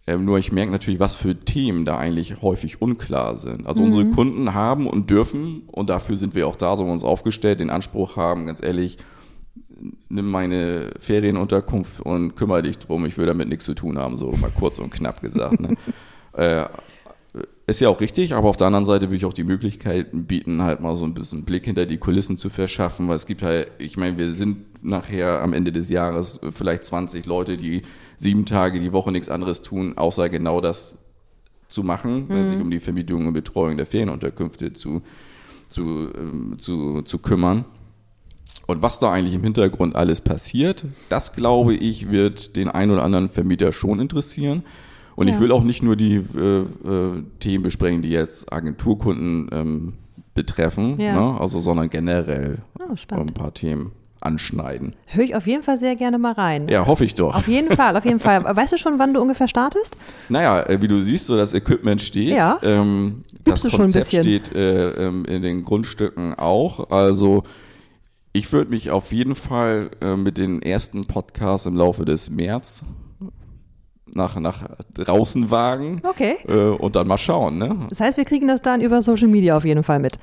Ähm, 0.05 0.25
nur 0.25 0.37
ich 0.37 0.51
merke 0.51 0.71
natürlich, 0.71 0.99
was 0.99 1.15
für 1.15 1.39
Themen 1.39 1.85
da 1.85 1.97
eigentlich 1.97 2.41
häufig 2.41 2.81
unklar 2.81 3.37
sind. 3.37 3.65
Also 3.65 3.81
mhm. 3.81 3.87
unsere 3.87 4.09
Kunden 4.09 4.53
haben 4.53 4.87
und 4.87 5.09
dürfen, 5.09 5.63
und 5.67 5.89
dafür 5.89 6.17
sind 6.17 6.35
wir 6.35 6.47
auch 6.47 6.57
da, 6.57 6.75
so 6.75 6.83
uns 6.85 7.03
aufgestellt, 7.03 7.61
den 7.61 7.69
Anspruch 7.69 8.17
haben, 8.17 8.45
ganz 8.45 8.61
ehrlich, 8.61 8.97
nimm 10.09 10.29
meine 10.29 10.91
Ferienunterkunft 10.99 12.01
und 12.01 12.35
kümmere 12.35 12.63
dich 12.63 12.79
drum, 12.79 13.05
ich 13.05 13.17
will 13.17 13.25
damit 13.25 13.47
nichts 13.49 13.65
zu 13.65 13.73
tun 13.73 13.97
haben, 13.97 14.17
so 14.17 14.31
mal 14.31 14.51
kurz 14.51 14.79
und 14.79 14.91
knapp 14.91 15.21
gesagt. 15.21 15.59
Ne? 15.59 15.75
äh, 16.33 16.65
ist 17.65 17.81
ja 17.81 17.89
auch 17.89 18.01
richtig, 18.01 18.33
aber 18.33 18.49
auf 18.49 18.57
der 18.57 18.67
anderen 18.67 18.85
Seite 18.85 19.09
will 19.09 19.17
ich 19.17 19.25
auch 19.25 19.33
die 19.33 19.43
Möglichkeit 19.43 20.07
bieten, 20.11 20.61
halt 20.61 20.81
mal 20.81 20.95
so 20.95 21.05
ein 21.05 21.13
bisschen 21.13 21.43
Blick 21.43 21.65
hinter 21.65 21.85
die 21.85 21.97
Kulissen 21.97 22.37
zu 22.37 22.49
verschaffen, 22.49 23.07
weil 23.07 23.15
es 23.15 23.25
gibt 23.25 23.41
halt, 23.41 23.71
ich 23.79 23.97
meine, 23.97 24.17
wir 24.17 24.31
sind 24.31 24.83
nachher 24.83 25.41
am 25.41 25.53
Ende 25.53 25.71
des 25.71 25.89
Jahres 25.89 26.39
vielleicht 26.51 26.83
20 26.83 27.25
Leute, 27.25 27.57
die 27.57 27.81
sieben 28.17 28.45
Tage 28.45 28.79
die 28.79 28.93
Woche 28.93 29.11
nichts 29.11 29.29
anderes 29.29 29.61
tun, 29.61 29.97
außer 29.97 30.29
genau 30.29 30.61
das 30.61 30.99
zu 31.67 31.83
machen, 31.83 32.27
mhm. 32.27 32.45
sich 32.45 32.59
um 32.59 32.69
die 32.69 32.79
Vermietung 32.79 33.25
und 33.25 33.33
Betreuung 33.33 33.77
der 33.77 33.85
Ferienunterkünfte 33.85 34.73
zu, 34.73 35.01
zu, 35.69 36.09
ähm, 36.15 36.57
zu, 36.59 37.01
zu 37.01 37.17
kümmern. 37.17 37.65
Und 38.67 38.81
was 38.81 38.99
da 38.99 39.11
eigentlich 39.11 39.33
im 39.33 39.43
Hintergrund 39.43 39.95
alles 39.95 40.21
passiert, 40.21 40.85
das 41.09 41.33
glaube 41.33 41.73
ich, 41.73 42.11
wird 42.11 42.55
den 42.55 42.69
einen 42.69 42.91
oder 42.91 43.03
anderen 43.03 43.29
Vermieter 43.29 43.73
schon 43.73 43.99
interessieren. 43.99 44.63
Und 45.15 45.27
ja. 45.27 45.33
ich 45.33 45.39
will 45.39 45.51
auch 45.51 45.63
nicht 45.63 45.83
nur 45.83 45.95
die 45.95 46.15
äh, 46.15 46.61
äh, 46.61 47.23
Themen 47.39 47.63
besprechen, 47.63 48.01
die 48.01 48.09
jetzt 48.09 48.51
Agenturkunden 48.51 49.49
ähm, 49.51 49.93
betreffen, 50.33 50.99
ja. 50.99 51.13
ne? 51.13 51.39
also 51.39 51.59
sondern 51.59 51.89
generell 51.89 52.59
oh, 52.79 52.95
ein 53.15 53.33
paar 53.33 53.53
Themen 53.53 53.91
anschneiden. 54.23 54.95
Höre 55.05 55.23
ich 55.25 55.35
auf 55.35 55.47
jeden 55.47 55.63
Fall 55.63 55.77
sehr 55.77 55.95
gerne 55.95 56.17
mal 56.17 56.33
rein. 56.33 56.67
Ja, 56.69 56.85
hoffe 56.85 57.05
ich 57.05 57.13
doch. 57.13 57.35
Auf 57.35 57.47
jeden 57.47 57.75
Fall, 57.75 57.97
auf 57.97 58.05
jeden 58.05 58.19
Fall. 58.19 58.43
Weißt 58.55 58.73
du 58.73 58.77
schon, 58.77 58.97
wann 58.99 59.13
du 59.13 59.21
ungefähr 59.21 59.47
startest? 59.47 59.97
Naja, 60.29 60.61
äh, 60.63 60.81
wie 60.81 60.87
du 60.87 61.01
siehst, 61.01 61.27
so 61.27 61.35
das 61.35 61.53
Equipment 61.53 62.01
steht. 62.01 62.29
Ja. 62.29 62.57
Ähm, 62.63 63.23
das 63.43 63.63
Konzept 63.63 64.07
steht 64.07 64.53
äh, 64.55 64.91
ähm, 64.91 65.25
in 65.25 65.41
den 65.41 65.63
Grundstücken 65.63 66.35
auch. 66.35 66.89
Also 66.89 67.43
ich 68.31 68.51
würde 68.51 68.71
mich 68.71 68.91
auf 68.91 69.11
jeden 69.11 69.35
Fall 69.35 69.91
äh, 70.01 70.15
mit 70.15 70.37
den 70.37 70.61
ersten 70.61 71.05
Podcasts 71.05 71.67
im 71.67 71.75
Laufe 71.75 72.05
des 72.05 72.29
März 72.29 72.83
nach, 74.15 74.39
nach 74.39 74.63
draußen 74.93 75.51
wagen. 75.51 76.01
Okay. 76.07 76.35
Äh, 76.47 76.75
und 76.77 76.95
dann 76.95 77.07
mal 77.07 77.17
schauen. 77.17 77.57
Ne? 77.57 77.87
Das 77.89 77.99
heißt, 77.99 78.17
wir 78.17 78.25
kriegen 78.25 78.47
das 78.47 78.61
dann 78.61 78.81
über 78.81 79.01
Social 79.01 79.27
Media 79.27 79.57
auf 79.57 79.65
jeden 79.65 79.83
Fall 79.83 79.99
mit. 79.99 80.17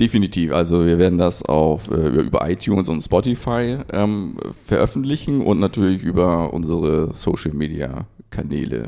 Definitiv. 0.00 0.52
Also 0.52 0.86
wir 0.86 0.98
werden 0.98 1.18
das 1.18 1.42
auf, 1.42 1.90
äh, 1.90 2.08
über 2.08 2.48
iTunes 2.48 2.88
und 2.88 3.00
Spotify 3.00 3.78
ähm, 3.92 4.36
veröffentlichen 4.66 5.40
und 5.40 5.58
natürlich 5.58 6.02
über 6.02 6.52
unsere 6.52 7.12
Social 7.14 7.52
Media 7.52 8.06
Kanäle 8.30 8.84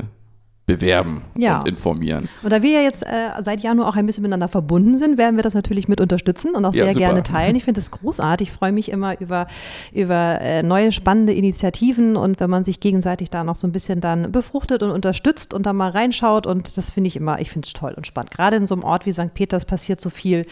bewerben 0.71 1.21
ja. 1.37 1.59
und 1.59 1.67
informieren. 1.67 2.29
Und 2.43 2.51
da 2.51 2.61
wir 2.61 2.71
ja 2.71 2.81
jetzt 2.81 3.03
äh, 3.03 3.29
seit 3.41 3.61
Januar 3.61 3.89
auch 3.89 3.95
ein 3.95 4.05
bisschen 4.05 4.21
miteinander 4.21 4.47
verbunden 4.47 4.97
sind, 4.97 5.17
werden 5.17 5.35
wir 5.35 5.43
das 5.43 5.53
natürlich 5.53 5.87
mit 5.87 5.99
unterstützen 5.99 6.55
und 6.55 6.63
auch 6.63 6.73
ja, 6.73 6.85
sehr 6.85 6.93
super. 6.93 7.05
gerne 7.07 7.23
teilen. 7.23 7.55
Ich 7.55 7.65
finde 7.65 7.79
das 7.79 7.91
großartig. 7.91 8.49
Ich 8.49 8.53
freue 8.53 8.71
mich 8.71 8.89
immer 8.89 9.19
über, 9.19 9.47
über 9.93 10.39
äh, 10.41 10.63
neue 10.63 10.91
spannende 10.91 11.33
Initiativen 11.33 12.15
und 12.15 12.39
wenn 12.39 12.49
man 12.49 12.63
sich 12.63 12.79
gegenseitig 12.79 13.29
da 13.29 13.43
noch 13.43 13.55
so 13.55 13.67
ein 13.67 13.71
bisschen 13.71 13.99
dann 13.99 14.31
befruchtet 14.31 14.81
und 14.81 14.91
unterstützt 14.91 15.53
und 15.53 15.65
da 15.65 15.73
mal 15.73 15.89
reinschaut 15.89 16.47
und 16.47 16.77
das 16.77 16.91
finde 16.91 17.09
ich 17.09 17.17
immer, 17.17 17.39
ich 17.39 17.51
finde 17.51 17.67
es 17.67 17.73
toll 17.73 17.93
und 17.95 18.07
spannend. 18.07 18.31
Gerade 18.31 18.57
in 18.57 18.65
so 18.65 18.75
einem 18.75 18.83
Ort 18.83 19.05
wie 19.05 19.11
St. 19.11 19.33
Peters 19.33 19.65
passiert 19.65 19.99
so 19.99 20.09
viel. 20.09 20.45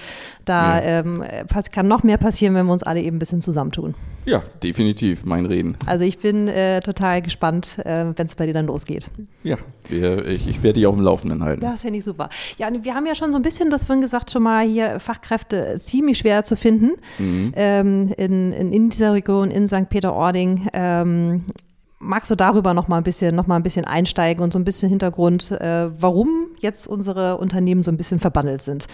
Da 0.46 0.80
ja. 0.80 1.00
ähm, 1.00 1.24
kann 1.72 1.88
noch 1.88 2.04
mehr 2.04 2.18
passieren, 2.18 2.56
wenn 2.56 2.66
wir 2.66 2.74
uns 2.74 2.84
alle 2.84 3.02
eben 3.02 3.18
ein 3.18 3.20
bisschen 3.20 3.42
zusammentun. 3.42 3.96
Ja, 4.26 4.44
definitiv, 4.62 5.26
mein 5.26 5.46
Reden. 5.46 5.78
Also 5.86 6.06
ich 6.06 6.20
bin 6.20 6.48
äh, 6.48 6.82
total 6.82 7.22
gespannt, 7.22 7.80
äh, 7.86 8.08
wenn 8.16 8.26
es 8.26 8.36
bei 8.36 8.46
dir 8.46 8.54
dann 8.54 8.68
losgeht. 8.68 9.10
Ja, 9.44 9.58
wir 9.88 10.09
ich, 10.18 10.48
ich 10.48 10.64
werde 10.64 10.80
dich 10.80 10.88
auf 10.88 10.96
dem 10.96 11.04
Laufenden 11.04 11.44
halten. 11.44 11.62
Das 11.62 11.82
finde 11.82 12.00
ich 12.00 12.04
super. 12.04 12.30
Ja, 12.58 12.70
wir 12.72 12.94
haben 12.94 13.06
ja 13.06 13.16
schon 13.16 13.32
so 13.32 13.38
ein 13.38 13.42
bisschen, 13.42 13.70
das 13.70 13.84
vorhin 13.84 14.02
gesagt, 14.02 14.32
schon 14.32 14.44
mal 14.44 14.66
hier 14.66 15.00
Fachkräfte 15.00 15.80
ziemlich 15.80 16.18
schwer 16.18 16.44
zu 16.44 16.56
finden 16.56 16.92
mhm. 17.18 17.54
ähm, 17.56 18.14
in, 18.18 18.54
in, 18.54 18.74
in, 18.74 18.90
dieser 18.90 19.14
Region, 19.14 19.52
in 19.52 19.68
St. 19.68 19.90
Peter-Ording. 19.90 20.68
Ähm, 20.74 21.46
magst 22.00 22.32
du 22.32 22.36
darüber 22.36 22.74
noch 22.74 22.88
mal 22.88 22.98
ein 22.98 23.04
bisschen, 23.04 23.36
noch 23.36 23.48
mal 23.48 23.56
ein 23.56 23.64
bisschen 23.64 23.86
einsteigen 23.86 24.44
und 24.44 24.54
so 24.54 24.60
ein 24.60 24.64
bisschen 24.64 24.90
Hintergrund, 24.90 25.52
äh, 25.52 25.90
warum 26.02 26.48
jetzt 26.60 26.88
unsere 26.88 27.38
Unternehmen 27.38 27.84
so 27.84 27.92
ein 27.92 27.98
bisschen 27.98 28.20
verbandelt 28.20 28.62
sind? 28.62 28.88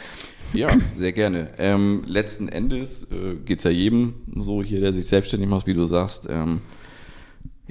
Ja, 0.53 0.69
sehr 0.97 1.11
gerne. 1.11 1.49
Ähm, 1.57 2.03
letzten 2.07 2.47
Endes 2.47 3.11
äh, 3.11 3.35
geht 3.45 3.59
es 3.59 3.63
ja 3.65 3.71
jedem 3.71 4.15
so 4.35 4.63
hier, 4.63 4.79
der 4.79 4.93
sich 4.93 5.07
selbstständig 5.07 5.49
macht, 5.49 5.67
wie 5.67 5.73
du 5.73 5.85
sagst, 5.85 6.27
ähm, 6.29 6.61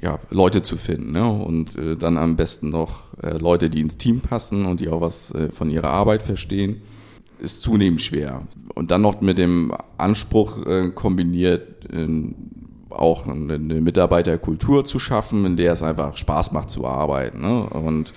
ja, 0.01 0.19
Leute 0.29 0.61
zu 0.61 0.77
finden 0.77 1.11
ne? 1.11 1.29
und 1.29 1.75
äh, 1.75 1.95
dann 1.95 2.17
am 2.17 2.35
besten 2.35 2.69
noch 2.69 3.13
äh, 3.21 3.37
Leute, 3.37 3.69
die 3.69 3.81
ins 3.81 3.97
Team 3.97 4.21
passen 4.21 4.65
und 4.65 4.81
die 4.81 4.89
auch 4.89 5.01
was 5.01 5.31
äh, 5.31 5.49
von 5.51 5.69
ihrer 5.69 5.89
Arbeit 5.89 6.23
verstehen, 6.23 6.81
ist 7.39 7.61
zunehmend 7.61 8.01
schwer. 8.01 8.43
Und 8.75 8.91
dann 8.91 9.01
noch 9.01 9.21
mit 9.21 9.37
dem 9.37 9.73
Anspruch 9.97 10.65
äh, 10.65 10.89
kombiniert, 10.91 11.75
auch 12.89 13.27
eine, 13.27 13.55
eine 13.55 13.81
Mitarbeiterkultur 13.81 14.85
zu 14.85 14.99
schaffen, 14.99 15.45
in 15.45 15.57
der 15.57 15.73
es 15.73 15.83
einfach 15.83 16.17
Spaß 16.17 16.51
macht 16.51 16.69
zu 16.69 16.87
arbeiten. 16.87 17.41
Ne? 17.41 17.63
Und 17.63 18.13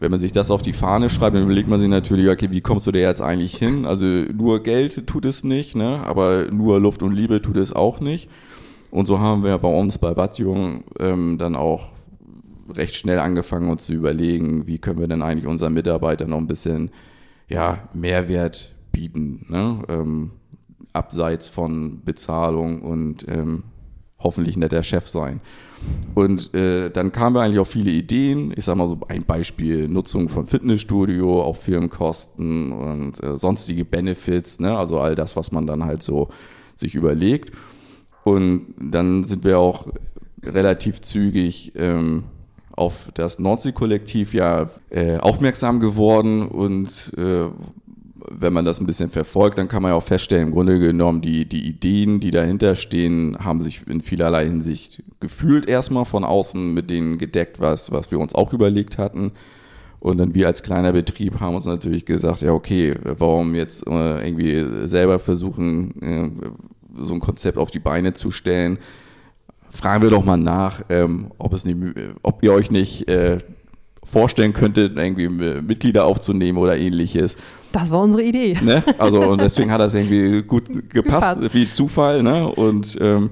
wenn 0.00 0.10
man 0.10 0.20
sich 0.20 0.32
das 0.32 0.50
auf 0.50 0.62
die 0.62 0.72
Fahne 0.72 1.08
schreibt, 1.08 1.36
dann 1.36 1.44
überlegt 1.44 1.68
man 1.68 1.80
sich 1.80 1.88
natürlich, 1.88 2.28
okay, 2.28 2.48
wie 2.50 2.60
kommst 2.60 2.86
du 2.86 2.92
da 2.92 2.98
jetzt 2.98 3.22
eigentlich 3.22 3.56
hin? 3.56 3.86
Also 3.86 4.04
nur 4.04 4.62
Geld 4.62 5.06
tut 5.06 5.24
es 5.24 5.44
nicht, 5.44 5.74
ne? 5.76 6.00
aber 6.04 6.46
nur 6.50 6.80
Luft 6.80 7.02
und 7.02 7.12
Liebe 7.12 7.40
tut 7.40 7.56
es 7.56 7.72
auch 7.72 8.00
nicht. 8.00 8.28
Und 8.92 9.06
so 9.06 9.18
haben 9.20 9.42
wir 9.42 9.56
bei 9.56 9.72
uns 9.72 9.96
bei 9.96 10.16
Wattjung 10.18 10.84
ähm, 11.00 11.38
dann 11.38 11.56
auch 11.56 11.88
recht 12.68 12.94
schnell 12.94 13.20
angefangen, 13.20 13.70
uns 13.70 13.86
zu 13.86 13.94
überlegen, 13.94 14.66
wie 14.66 14.78
können 14.78 15.00
wir 15.00 15.08
denn 15.08 15.22
eigentlich 15.22 15.46
unseren 15.46 15.72
Mitarbeitern 15.72 16.28
noch 16.28 16.36
ein 16.36 16.46
bisschen 16.46 16.90
ja, 17.48 17.88
Mehrwert 17.94 18.74
bieten, 18.92 19.46
ne? 19.48 19.82
ähm, 19.88 20.32
abseits 20.92 21.48
von 21.48 22.04
Bezahlung 22.04 22.82
und 22.82 23.26
ähm, 23.28 23.64
hoffentlich 24.18 24.58
netter 24.58 24.82
Chef 24.82 25.08
sein. 25.08 25.40
Und 26.14 26.52
äh, 26.52 26.90
dann 26.90 27.12
kamen 27.12 27.34
wir 27.34 27.40
eigentlich 27.40 27.60
auf 27.60 27.70
viele 27.70 27.90
Ideen. 27.90 28.52
Ich 28.54 28.66
sage 28.66 28.76
mal 28.76 28.88
so 28.88 29.00
ein 29.08 29.24
Beispiel, 29.24 29.88
Nutzung 29.88 30.28
von 30.28 30.46
Fitnessstudio, 30.46 31.42
auch 31.42 31.56
Firmenkosten 31.56 32.72
und 32.72 33.24
äh, 33.24 33.38
sonstige 33.38 33.86
Benefits, 33.86 34.60
ne? 34.60 34.76
also 34.76 35.00
all 35.00 35.14
das, 35.14 35.34
was 35.34 35.50
man 35.50 35.66
dann 35.66 35.86
halt 35.86 36.02
so 36.02 36.28
sich 36.76 36.94
überlegt. 36.94 37.52
Und 38.24 38.74
dann 38.78 39.24
sind 39.24 39.44
wir 39.44 39.58
auch 39.58 39.88
relativ 40.44 41.00
zügig 41.00 41.72
ähm, 41.76 42.24
auf 42.72 43.10
das 43.14 43.38
Nordsee-Kollektiv 43.38 44.34
ja 44.34 44.70
äh, 44.90 45.18
aufmerksam 45.18 45.80
geworden 45.80 46.46
und 46.46 47.12
äh, 47.16 47.46
wenn 48.30 48.52
man 48.52 48.64
das 48.64 48.80
ein 48.80 48.86
bisschen 48.86 49.10
verfolgt, 49.10 49.58
dann 49.58 49.68
kann 49.68 49.82
man 49.82 49.90
ja 49.90 49.96
auch 49.96 50.02
feststellen, 50.02 50.48
im 50.48 50.52
Grunde 50.52 50.78
genommen, 50.78 51.20
die, 51.20 51.44
die 51.44 51.66
Ideen, 51.66 52.20
die 52.20 52.30
dahinter 52.30 52.76
stehen, 52.76 53.36
haben 53.40 53.62
sich 53.62 53.86
in 53.86 54.00
vielerlei 54.00 54.46
Hinsicht 54.46 55.02
gefühlt 55.20 55.68
erstmal 55.68 56.04
von 56.04 56.24
außen 56.24 56.72
mit 56.72 56.90
denen 56.90 57.18
gedeckt, 57.18 57.60
was, 57.60 57.92
was 57.92 58.10
wir 58.10 58.18
uns 58.18 58.34
auch 58.34 58.52
überlegt 58.52 58.98
hatten. 58.98 59.32
Und 60.00 60.18
dann 60.18 60.34
wir 60.34 60.46
als 60.46 60.62
kleiner 60.62 60.92
Betrieb 60.92 61.40
haben 61.40 61.54
uns 61.54 61.66
natürlich 61.66 62.04
gesagt, 62.04 62.42
ja, 62.42 62.52
okay, 62.52 62.94
warum 63.04 63.54
jetzt 63.54 63.86
äh, 63.86 64.26
irgendwie 64.26 64.88
selber 64.88 65.18
versuchen, 65.18 66.02
äh, 66.02 66.30
so 66.98 67.14
ein 67.14 67.20
Konzept 67.20 67.58
auf 67.58 67.70
die 67.70 67.78
Beine 67.78 68.12
zu 68.12 68.30
stellen, 68.30 68.78
fragen 69.70 70.02
wir 70.02 70.10
doch 70.10 70.24
mal 70.24 70.36
nach, 70.36 70.82
ähm, 70.88 71.30
ob, 71.38 71.52
es 71.54 71.64
nicht, 71.64 71.78
ob 72.22 72.42
ihr 72.42 72.52
euch 72.52 72.70
nicht 72.70 73.08
äh, 73.08 73.38
vorstellen 74.04 74.52
könntet, 74.52 74.96
irgendwie 74.96 75.28
Mitglieder 75.28 76.04
aufzunehmen 76.04 76.58
oder 76.58 76.76
ähnliches. 76.76 77.36
Das 77.72 77.90
war 77.90 78.00
unsere 78.00 78.22
Idee. 78.22 78.58
Ne? 78.62 78.82
Also 78.98 79.22
und 79.22 79.40
deswegen 79.40 79.70
hat 79.72 79.80
das 79.80 79.94
irgendwie 79.94 80.42
gut 80.42 80.66
gepasst, 80.90 81.34
gepasst. 81.34 81.54
wie 81.54 81.70
Zufall. 81.70 82.22
Ne? 82.22 82.46
Und 82.46 82.98
ähm, 83.00 83.30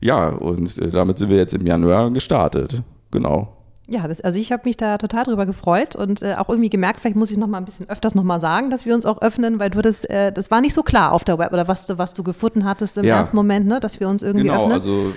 ja, 0.00 0.28
und 0.28 0.78
äh, 0.78 0.90
damit 0.90 1.18
sind 1.18 1.30
wir 1.30 1.36
jetzt 1.36 1.54
im 1.54 1.66
Januar 1.66 2.10
gestartet. 2.10 2.82
Genau. 3.10 3.55
Ja, 3.88 4.08
das, 4.08 4.20
also 4.20 4.40
ich 4.40 4.50
habe 4.50 4.62
mich 4.64 4.76
da 4.76 4.98
total 4.98 5.24
drüber 5.24 5.46
gefreut 5.46 5.94
und 5.94 6.20
äh, 6.20 6.34
auch 6.34 6.48
irgendwie 6.48 6.70
gemerkt, 6.70 7.00
vielleicht 7.00 7.14
muss 7.14 7.30
ich 7.30 7.36
noch 7.36 7.46
mal 7.46 7.58
ein 7.58 7.64
bisschen 7.64 7.88
öfters 7.88 8.16
noch 8.16 8.24
mal 8.24 8.40
sagen, 8.40 8.68
dass 8.68 8.84
wir 8.84 8.94
uns 8.94 9.06
auch 9.06 9.22
öffnen, 9.22 9.60
weil 9.60 9.70
du 9.70 9.80
das, 9.80 10.02
äh, 10.04 10.32
das 10.32 10.50
war 10.50 10.60
nicht 10.60 10.74
so 10.74 10.82
klar 10.82 11.12
auf 11.12 11.22
der 11.22 11.38
Web 11.38 11.52
oder 11.52 11.68
was 11.68 11.86
du, 11.86 11.96
was 11.96 12.12
du 12.12 12.24
gefunden 12.24 12.64
hattest 12.64 12.96
im 12.98 13.04
ja. 13.04 13.16
ersten 13.16 13.36
Moment, 13.36 13.66
ne, 13.66 13.78
dass 13.78 14.00
wir 14.00 14.08
uns 14.08 14.22
irgendwie 14.22 14.46
genau, 14.46 14.56
öffnen. 14.56 14.72
Also 14.72 15.12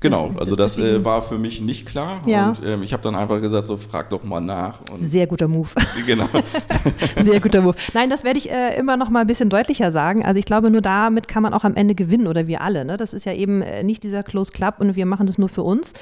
Genau, 0.00 0.30
also 0.38 0.56
das 0.56 0.76
äh, 0.76 1.04
war 1.04 1.22
für 1.22 1.38
mich 1.38 1.60
nicht 1.62 1.86
klar 1.86 2.20
ja. 2.26 2.48
und 2.48 2.62
ähm, 2.64 2.82
ich 2.82 2.92
habe 2.92 3.02
dann 3.02 3.14
einfach 3.14 3.40
gesagt, 3.40 3.66
so 3.66 3.78
frag 3.78 4.10
doch 4.10 4.22
mal 4.24 4.40
nach. 4.40 4.80
Sehr 4.98 5.26
guter 5.26 5.48
Move. 5.48 5.70
Genau. 6.06 6.28
Sehr 7.22 7.40
guter 7.40 7.62
Move. 7.62 7.74
Nein, 7.94 8.10
das 8.10 8.22
werde 8.22 8.38
ich 8.38 8.50
äh, 8.50 8.78
immer 8.78 8.96
noch 8.96 9.08
mal 9.08 9.20
ein 9.20 9.26
bisschen 9.26 9.48
deutlicher 9.48 9.90
sagen. 9.90 10.24
Also 10.24 10.38
ich 10.38 10.44
glaube, 10.44 10.70
nur 10.70 10.82
damit 10.82 11.26
kann 11.26 11.42
man 11.42 11.54
auch 11.54 11.64
am 11.64 11.74
Ende 11.74 11.94
gewinnen 11.94 12.26
oder 12.26 12.46
wir 12.46 12.60
alle. 12.60 12.84
Ne? 12.84 12.96
Das 12.96 13.14
ist 13.14 13.24
ja 13.24 13.32
eben 13.32 13.62
äh, 13.62 13.82
nicht 13.82 14.04
dieser 14.04 14.22
Close 14.22 14.52
Club 14.52 14.76
und 14.78 14.94
wir 14.94 15.06
machen 15.06 15.26
das 15.26 15.38
nur 15.38 15.48
für 15.48 15.62
uns. 15.62 15.94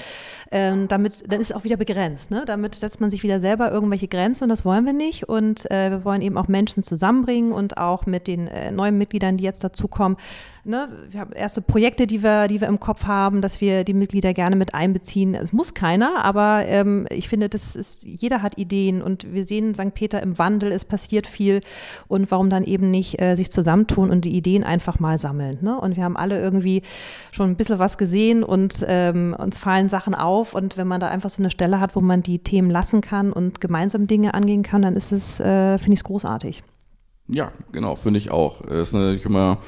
Ähm, 0.51 0.89
damit, 0.89 1.25
dann 1.33 1.41
ist 1.41 1.51
es 1.51 1.57
auch 1.57 1.65
wieder 1.65 1.77
begrenzt. 1.77 2.31
Ne? 2.31 2.45
Damit 2.47 2.75
setzt 2.75 3.01
man 3.01 3.11
sich 3.11 3.23
wieder 3.23 3.41
selber 3.41 3.71
irgendwelche 3.71 4.09
Grenzen 4.09 4.45
und 4.45 4.51
das 4.51 4.65
wollen 4.65 4.85
wir 4.85 4.93
nicht. 4.93 5.29
Und 5.29 5.71
äh, 5.71 5.91
wir 5.91 6.05
wollen 6.05 6.21
eben 6.21 6.37
auch 6.37 6.49
Menschen 6.49 6.83
zusammenbringen 6.83 7.53
und 7.53 7.79
auch 7.79 8.05
mit 8.05 8.27
den 8.27 8.49
äh, 8.49 8.71
neuen 8.71 8.99
Mitgliedern, 8.99 9.37
die 9.37 9.45
jetzt 9.45 9.65
dazukommen, 9.65 10.19
ne, 10.65 10.89
wir 11.09 11.21
haben 11.21 11.33
erste 11.33 11.61
Projekte, 11.63 12.07
die 12.07 12.23
wir, 12.23 12.49
die 12.49 12.61
wir 12.61 12.69
im 12.69 12.81
Kopf 12.81 13.05
haben, 13.05 13.41
dass 13.41 13.61
wir 13.61 13.85
die 13.85 13.95
Mitglieder 13.95 14.33
gerne 14.33 14.57
mit 14.57 14.75
einbeziehen. 14.75 15.35
Es 15.35 15.53
muss 15.53 15.75
keiner, 15.75 16.25
aber 16.25 16.65
ähm, 16.67 17.07
ich 17.11 17.29
finde, 17.29 17.49
das 17.49 17.77
ist, 17.77 18.05
jeder 18.05 18.43
hat 18.43 18.59
Ideen 18.59 19.03
und 19.03 19.33
wir 19.33 19.45
sehen 19.45 19.75
St. 19.75 19.95
Peter 19.95 20.23
im 20.23 20.39
Wandel, 20.39 20.73
es 20.73 20.85
passiert 20.85 21.27
viel 21.27 21.61
und 22.09 22.31
warum 22.31 22.51
dann 22.51 22.65
eben 22.65 22.91
nicht 22.91 23.21
äh, 23.21 23.37
sich 23.37 23.51
zusammentun 23.51 24.11
und 24.11 24.25
die 24.25 24.35
Ideen 24.37 24.65
einfach 24.65 25.01
mal 25.01 25.19
sammeln. 25.19 25.59
Ne? 25.61 25.79
Und 25.79 25.97
wir 25.97 26.05
haben 26.05 26.17
alle 26.17 26.41
irgendwie 26.41 26.83
schon 27.31 27.51
ein 27.51 27.57
bisschen 27.57 27.79
was 27.79 27.99
gesehen 27.99 28.43
und 28.43 28.85
ähm, 28.87 29.35
uns 29.39 29.59
fallen 29.59 29.89
Sachen 29.89 30.15
auf 30.15 30.55
und 30.55 30.77
wenn 30.77 30.89
man 30.89 31.01
da 31.01 31.09
einfach 31.09 31.31
so 31.31 31.43
eine 31.43 31.51
Stelle 31.51 31.81
hat, 31.81 31.97
wo 31.97 32.01
man 32.01 32.23
die 32.23 32.39
Themen 32.39 32.71
lassen 32.71 33.01
kann 33.01 33.33
und 33.33 33.61
gemeinsam 33.61 34.07
Dinge 34.07 34.35
angehen 34.35 34.63
kann, 34.63 34.83
dann 34.83 34.97
ist 34.97 35.13
es, 35.13 35.41
äh, 35.41 35.79
finde 35.79 35.95
ich 35.95 36.01
es 36.01 36.05
großartig. 36.05 36.63
Ja, 37.29 37.53
genau, 37.73 37.97
finde 37.97 38.19
ich 38.19 38.31
auch. 38.31 38.61
Es 38.63 38.89
ist 38.89 38.93
natürlich 38.95 39.25
immer 39.25 39.59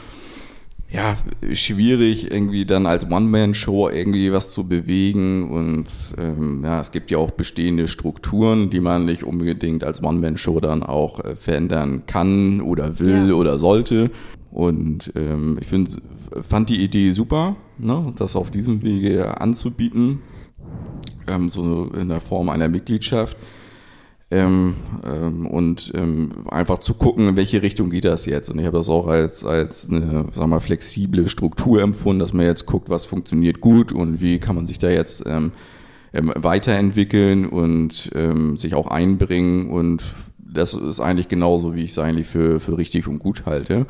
ja, 0.91 1.17
schwierig, 1.53 2.31
irgendwie 2.31 2.65
dann 2.65 2.87
als 2.87 3.11
One-Man-Show 3.11 3.89
irgendwie 3.89 4.33
was 4.33 4.53
zu 4.53 4.69
bewegen. 4.69 5.51
Und 5.51 5.87
ähm, 6.19 6.63
ja, 6.65 6.81
es 6.81 6.93
gibt 6.93 7.11
ja 7.11 7.19
auch 7.19 7.33
bestehende 7.33 7.89
Strukturen, 7.89 8.71
die 8.71 8.81
man 8.81 9.05
nicht 9.05 9.25
unbedingt 9.25 9.83
als 9.83 10.03
One-Man-Show 10.03 10.61
dann 10.61 10.83
auch 10.83 11.25
äh, 11.25 11.35
verändern 11.35 12.05
kann 12.07 12.61
oder 12.61 12.99
will 13.01 13.29
ja. 13.29 13.35
oder 13.35 13.59
sollte. 13.59 14.11
Und 14.53 15.13
ähm, 15.17 15.59
ich 15.61 15.67
finde, 15.67 15.91
fand 16.43 16.71
die 16.71 16.83
Idee 16.83 17.11
super, 17.11 17.57
ne, 17.79 18.13
das 18.17 18.37
auf 18.37 18.51
diesem 18.51 18.83
Wege 18.83 19.41
anzubieten, 19.41 20.21
ähm, 21.27 21.51
so 21.51 21.91
in 21.95 22.09
der 22.09 22.21
Form 22.21 22.49
einer 22.49 22.69
Mitgliedschaft. 22.69 23.37
Ähm, 24.29 24.75
ähm, 25.05 25.47
und 25.47 25.93
ähm, 25.95 26.31
einfach 26.49 26.79
zu 26.79 26.95
gucken, 26.95 27.29
in 27.29 27.37
welche 27.37 27.63
Richtung 27.63 27.91
geht 27.91 28.05
das 28.05 28.27
jetzt. 28.27 28.51
Und 28.51 28.59
ich 28.59 28.67
habe 28.67 28.77
das 28.77 28.89
auch 28.89 29.07
als, 29.07 29.45
als 29.45 29.89
eine 29.89 30.27
sag 30.35 30.49
mal, 30.49 30.59
flexible 30.59 31.29
Struktur 31.29 31.81
empfunden, 31.81 32.19
dass 32.19 32.33
man 32.33 32.45
jetzt 32.45 32.67
guckt, 32.67 32.91
was 32.91 33.05
funktioniert 33.05 33.61
gut 33.61 33.93
und 33.93 34.21
wie 34.21 34.41
kann 34.41 34.57
man 34.57 34.67
sich 34.67 34.79
da 34.79 34.91
jetzt 34.91 35.25
ähm, 35.27 35.53
ähm, 36.13 36.33
weiterentwickeln 36.35 37.47
und 37.47 38.11
ähm, 38.17 38.57
sich 38.57 38.75
auch 38.75 38.89
einbringen. 38.89 39.71
Und 39.71 40.03
das 40.39 40.75
ist 40.75 40.99
eigentlich 40.99 41.29
genauso, 41.29 41.77
wie 41.77 41.85
ich 41.85 41.93
es 41.93 41.99
eigentlich 41.99 42.27
für, 42.27 42.59
für 42.59 42.79
richtig 42.79 43.07
und 43.07 43.21
gut 43.21 43.47
halte. 43.47 43.87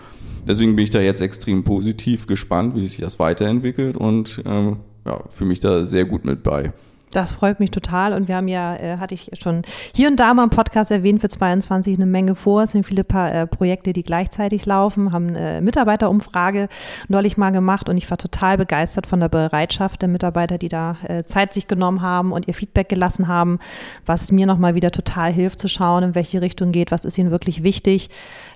Deswegen 0.47 0.77
bin 0.77 0.85
ich 0.85 0.91
da 0.91 1.01
jetzt 1.01 1.21
extrem 1.23 1.65
positiv 1.65 2.27
gespannt, 2.27 2.75
wie 2.75 2.87
sich 2.87 2.99
das 2.99 3.19
weiterentwickelt 3.19 3.97
und 3.97 4.43
ähm, 4.45 4.77
ja, 5.07 5.19
fühle 5.31 5.49
mich 5.49 5.61
da 5.61 5.85
sehr 5.85 6.05
gut 6.05 6.25
mit 6.25 6.43
bei. 6.43 6.73
Das 7.17 7.33
freut 7.33 7.61
mich 7.61 7.71
total. 7.71 8.13
Und 8.13 8.29
wir 8.29 8.37
haben 8.37 8.47
ja, 8.47 8.77
äh, 8.77 8.99
hatte 8.99 9.15
ich 9.15 9.31
schon 9.41 9.63
hier 9.95 10.09
und 10.09 10.21
da 10.21 10.35
mal 10.35 10.45
im 10.45 10.51
Podcast 10.51 10.91
erwähnt, 10.91 11.23
für 11.23 11.31
22 11.31 11.97
eine 11.97 12.05
Menge 12.05 12.35
vor. 12.35 12.65
Es 12.65 12.73
sind 12.73 12.85
viele 12.85 13.05
paar, 13.05 13.33
äh, 13.33 13.47
Projekte, 13.47 13.95
die 13.95 14.03
gleichzeitig 14.03 14.67
laufen, 14.67 15.13
haben 15.13 15.35
eine 15.35 15.63
Mitarbeiterumfrage 15.63 16.69
neulich 17.09 17.39
mal 17.39 17.53
gemacht 17.53 17.89
und 17.89 17.97
ich 17.97 18.11
war 18.11 18.19
total 18.19 18.59
begeistert 18.59 19.07
von 19.07 19.19
der 19.19 19.31
Bereitschaft 19.31 20.03
der 20.03 20.11
Mitarbeiter, 20.11 20.59
die 20.59 20.69
da 20.69 20.99
äh, 21.09 21.25
Zeit 21.25 21.55
sich 21.55 21.67
genommen 21.67 22.03
haben 22.03 22.33
und 22.33 22.49
ihr 22.49 22.55
Feedback 22.55 22.91
gelassen 22.91 23.29
haben, 23.29 23.61
was 24.05 24.31
mir 24.31 24.45
nochmal 24.45 24.75
wieder 24.75 24.91
total 24.91 25.33
hilft 25.33 25.59
zu 25.59 25.69
schauen, 25.69 26.03
in 26.03 26.15
welche 26.15 26.43
Richtung 26.43 26.71
geht, 26.71 26.91
was 26.91 27.07
ist 27.07 27.17
ihnen 27.17 27.31
wirklich 27.31 27.65
wichtig. 27.65 28.11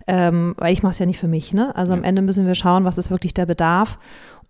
Ähm, 0.06 0.54
weil 0.58 0.74
ich 0.74 0.82
mache 0.82 0.92
es 0.92 0.98
ja 0.98 1.06
nicht 1.06 1.18
für 1.18 1.28
mich. 1.28 1.54
Ne? 1.54 1.74
Also 1.76 1.94
am 1.94 2.04
Ende 2.04 2.20
müssen 2.20 2.46
wir 2.46 2.54
schauen, 2.54 2.84
was 2.84 2.98
ist 2.98 3.10
wirklich 3.10 3.32
der 3.32 3.46
Bedarf. 3.46 3.98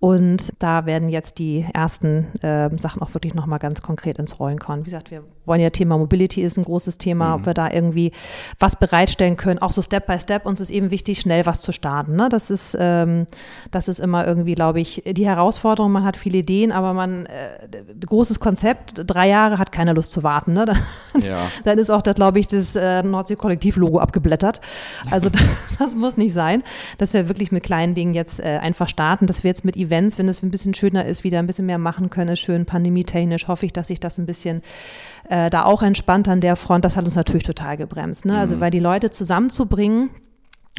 Und 0.01 0.55
da 0.59 0.87
werden 0.87 1.11
jetzt 1.11 1.39
die 1.39 1.67
ersten 1.75 2.27
äh, 2.43 2.71
Sachen 2.79 3.03
auch 3.03 3.13
wirklich 3.13 3.35
nochmal 3.35 3.59
ganz 3.59 3.83
konkret 3.83 4.19
ins 4.19 4.41
Rollen 4.41 4.59
kommen. 4.59 4.81
Wie 4.81 4.85
gesagt, 4.85 5.11
wir 5.11 5.23
wollen 5.45 5.61
ja 5.61 5.71
Thema 5.71 5.99
Mobility 5.99 6.43
ist 6.43 6.57
ein 6.57 6.65
großes 6.65 6.97
Thema, 6.97 7.29
mhm. 7.29 7.35
ob 7.35 7.47
wir 7.47 7.55
da 7.55 7.71
irgendwie 7.71 8.13
was 8.59 8.77
bereitstellen 8.77 9.37
können. 9.37 9.59
Auch 9.59 9.73
so 9.73 9.83
Step 9.83 10.07
by 10.07 10.19
Step. 10.19 10.47
Uns 10.47 10.61
ist 10.61 10.71
eben 10.71 10.91
wichtig, 10.91 11.21
schnell 11.21 11.45
was 11.45 11.61
zu 11.61 11.73
starten. 11.73 12.17
Ne? 12.17 12.29
Das 12.31 12.51
ist, 12.51 12.77
ähm, 12.81 13.27
das 13.73 13.89
ist 13.89 14.01
immer 14.01 14.27
irgendwie, 14.27 14.55
glaube 14.55 14.81
ich, 14.81 15.03
die 15.05 15.27
Herausforderung. 15.27 15.93
Man 15.93 16.05
hat 16.05 16.17
viele 16.17 16.39
Ideen, 16.39 16.73
aber 16.73 16.95
man, 16.95 17.27
äh, 17.27 17.69
großes 18.07 18.41
Konzept, 18.41 19.03
drei 19.07 19.29
Jahre 19.29 19.59
hat 19.59 19.73
keiner 19.73 19.93
Lust 19.93 20.13
zu 20.13 20.23
warten. 20.23 20.53
Ne? 20.53 20.65
Dann, 21.13 21.23
ja. 21.23 21.39
dann 21.65 21.79
ist 21.79 21.91
auch, 21.91 22.03
glaube 22.03 22.39
ich, 22.39 22.47
das 22.47 22.77
äh, 22.77 23.03
Nordsee-Kollektiv-Logo 23.03 23.99
abgeblättert. 23.99 24.61
Also 25.11 25.29
das, 25.29 25.43
das, 25.79 25.97
muss 25.97 26.17
nicht 26.17 26.33
sein, 26.33 26.63
dass 26.99 27.13
wir 27.13 27.29
wirklich 27.29 27.51
mit 27.51 27.65
kleinen 27.65 27.95
Dingen 27.95 28.15
jetzt 28.15 28.39
äh, 28.39 28.59
einfach 28.63 28.89
starten, 28.89 29.27
dass 29.27 29.43
wir 29.43 29.49
jetzt 29.49 29.65
mit 29.65 29.77
Events, 29.77 29.90
wenn 29.91 30.07
es 30.07 30.43
ein 30.43 30.51
bisschen 30.51 30.75
schöner 30.75 31.05
ist, 31.05 31.25
wieder 31.25 31.39
ein 31.39 31.47
bisschen 31.47 31.67
mehr 31.67 31.79
machen 31.79 32.11
können, 32.11 32.37
schön 32.37 32.67
pandemietechnisch, 32.67 33.49
hoffe 33.49 33.67
ich, 33.67 33.73
dass 33.73 33.89
sich 33.89 34.01
das 34.01 34.19
ein 34.19 34.27
bisschen 34.27 34.63
äh, 35.29 35.51
da 35.51 35.65
auch 35.65 35.83
entspannt 35.83 36.29
an 36.29 36.41
der 36.41 36.57
Front. 36.57 36.85
Das 36.85 36.97
hat 36.97 37.05
uns 37.05 37.17
natürlich 37.17 37.45
total 37.45 37.77
gebremst. 37.77 38.25
Ne? 38.25 38.39
Also, 38.39 38.57
mhm. 38.57 38.61
weil 38.61 38.71
die 38.71 38.79
Leute 38.79 39.11
zusammenzubringen, 39.11 40.11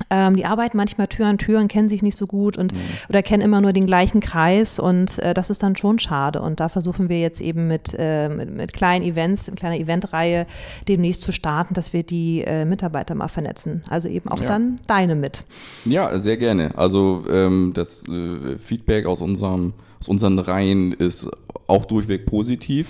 ähm, 0.09 0.35
die 0.35 0.45
arbeiten 0.45 0.77
manchmal 0.77 1.07
Tür 1.07 1.27
an 1.27 1.37
Tür 1.37 1.59
und 1.59 1.67
kennen 1.67 1.89
sich 1.89 2.01
nicht 2.01 2.15
so 2.15 2.27
gut 2.27 2.57
und 2.57 2.73
mhm. 2.73 2.77
oder 3.09 3.21
kennen 3.23 3.41
immer 3.41 3.61
nur 3.61 3.73
den 3.73 3.85
gleichen 3.85 4.21
Kreis 4.21 4.79
und 4.79 5.19
äh, 5.19 5.33
das 5.33 5.49
ist 5.49 5.63
dann 5.63 5.75
schon 5.75 5.99
schade. 5.99 6.41
Und 6.41 6.59
da 6.59 6.69
versuchen 6.69 7.09
wir 7.09 7.19
jetzt 7.19 7.41
eben 7.41 7.67
mit, 7.67 7.95
äh, 7.97 8.29
mit, 8.29 8.51
mit, 8.51 8.73
kleinen 8.73 9.05
Events, 9.05 9.47
in 9.47 9.55
kleiner 9.55 9.77
Eventreihe 9.77 10.45
demnächst 10.87 11.21
zu 11.21 11.31
starten, 11.31 11.73
dass 11.73 11.93
wir 11.93 12.03
die 12.03 12.41
äh, 12.41 12.65
Mitarbeiter 12.65 13.15
mal 13.15 13.27
vernetzen. 13.27 13.83
Also 13.89 14.09
eben 14.09 14.29
auch 14.29 14.41
ja. 14.41 14.47
dann 14.47 14.79
deine 14.87 15.15
mit. 15.15 15.43
Ja, 15.85 16.17
sehr 16.19 16.37
gerne. 16.37 16.77
Also 16.77 17.23
ähm, 17.29 17.71
das 17.73 18.07
äh, 18.07 18.57
Feedback 18.57 19.05
aus, 19.05 19.21
unserem, 19.21 19.73
aus 19.99 20.09
unseren 20.09 20.39
Reihen 20.39 20.93
ist 20.93 21.29
auch 21.67 21.85
durchweg 21.85 22.25
positiv. 22.25 22.87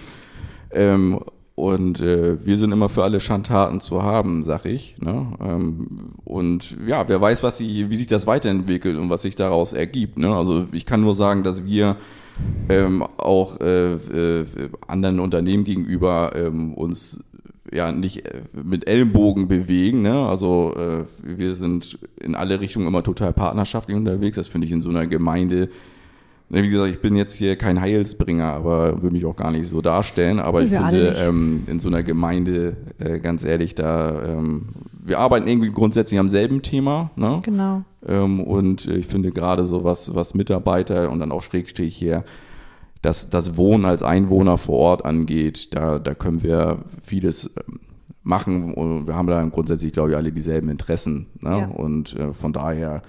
Ähm, 0.72 1.20
und 1.56 2.00
äh, 2.00 2.44
wir 2.46 2.58
sind 2.58 2.72
immer 2.72 2.90
für 2.90 3.04
alle 3.04 3.20
Schandtaten 3.20 3.80
zu 3.80 4.04
haben, 4.04 4.44
sag 4.44 4.66
ich. 4.66 4.98
Ne? 5.00 5.28
Ähm, 5.42 6.14
und 6.24 6.78
ja, 6.88 7.08
wer 7.08 7.20
weiß, 7.20 7.44
was 7.44 7.58
sie, 7.58 7.90
wie 7.90 7.96
sich 7.96 8.08
das 8.08 8.26
weiterentwickelt 8.26 8.98
und 8.98 9.10
was 9.10 9.22
sich 9.24 9.36
daraus 9.36 9.74
ergibt. 9.74 10.18
Ne? 10.18 10.34
Also 10.34 10.66
ich 10.72 10.86
kann 10.86 11.02
nur 11.02 11.14
sagen, 11.14 11.44
dass 11.44 11.66
wir 11.66 11.98
ähm, 12.70 13.04
auch 13.04 13.60
äh, 13.60 13.94
äh, 13.94 14.46
anderen 14.88 15.20
Unternehmen 15.20 15.64
gegenüber 15.64 16.32
ähm, 16.36 16.74
uns 16.74 17.24
ja 17.72 17.92
nicht 17.92 18.26
äh, 18.26 18.42
mit 18.54 18.88
Ellenbogen 18.88 19.48
bewegen. 19.48 20.02
Ne? 20.02 20.26
Also 20.26 20.74
äh, 20.78 21.06
wir 21.24 21.54
sind 21.54 22.00
in 22.20 22.36
alle 22.36 22.60
Richtungen 22.62 22.88
immer 22.88 23.04
total 23.04 23.34
partnerschaftlich 23.34 23.98
unterwegs. 23.98 24.38
Das 24.38 24.48
finde 24.48 24.68
ich 24.68 24.74
in 24.74 24.82
so 24.82 24.90
einer 24.90 25.06
Gemeinde 25.06 25.70
wie 26.54 26.70
gesagt, 26.70 26.92
ich 26.92 27.00
bin 27.00 27.16
jetzt 27.16 27.34
hier 27.34 27.56
kein 27.56 27.80
Heilsbringer, 27.80 28.46
aber 28.46 29.02
würde 29.02 29.16
mich 29.16 29.26
auch 29.26 29.36
gar 29.36 29.52
nicht 29.52 29.68
so 29.68 29.82
darstellen. 29.82 30.40
Aber 30.40 30.62
ich 30.62 30.70
finde, 30.70 31.16
ähm, 31.18 31.64
in 31.68 31.80
so 31.80 31.88
einer 31.88 32.04
Gemeinde, 32.04 32.76
äh, 33.00 33.20
ganz 33.20 33.44
ehrlich, 33.46 33.74
da 33.74 34.22
ähm, 34.24 34.68
wir 35.04 35.20
arbeiten 35.20 35.48
irgendwie 35.48 35.72
grundsätzlich 35.72 36.20
am 36.20 36.30
selben 36.30 36.62
Thema. 36.62 37.12
Ne? 37.16 37.40
Genau. 37.44 37.84
Ähm, 38.06 38.42
und 38.42 38.86
ich 38.88 39.08
finde 39.08 39.32
gerade 39.32 39.64
so 39.64 39.84
was, 39.84 40.14
was 40.14 40.34
Mitarbeiter 40.34 41.10
und 41.10 41.20
dann 41.20 41.32
auch 41.32 41.42
Schrägstrich 41.42 41.96
hier, 41.96 42.24
dass 43.02 43.30
das 43.30 43.58
Wohnen 43.58 43.86
als 43.86 44.04
Einwohner 44.04 44.58
vor 44.58 44.78
Ort 44.78 45.06
angeht, 45.06 45.74
da, 45.74 46.00
da 46.00 46.14
können 46.14 46.44
wir 46.44 46.80
vieles 47.02 47.50
ähm, 47.68 47.80
machen. 48.24 48.74
Und 48.74 49.08
wir 49.08 49.16
haben 49.16 49.28
da 49.28 49.42
grundsätzlich, 49.44 49.94
glaube 49.94 50.12
ich, 50.12 50.18
alle 50.18 50.32
dieselben 50.32 50.70
Interessen. 50.70 51.28
Ne? 51.40 51.50
Ja. 51.50 51.68
Und 51.68 52.16
äh, 52.16 52.34
von 52.34 52.54
daher 52.54 53.02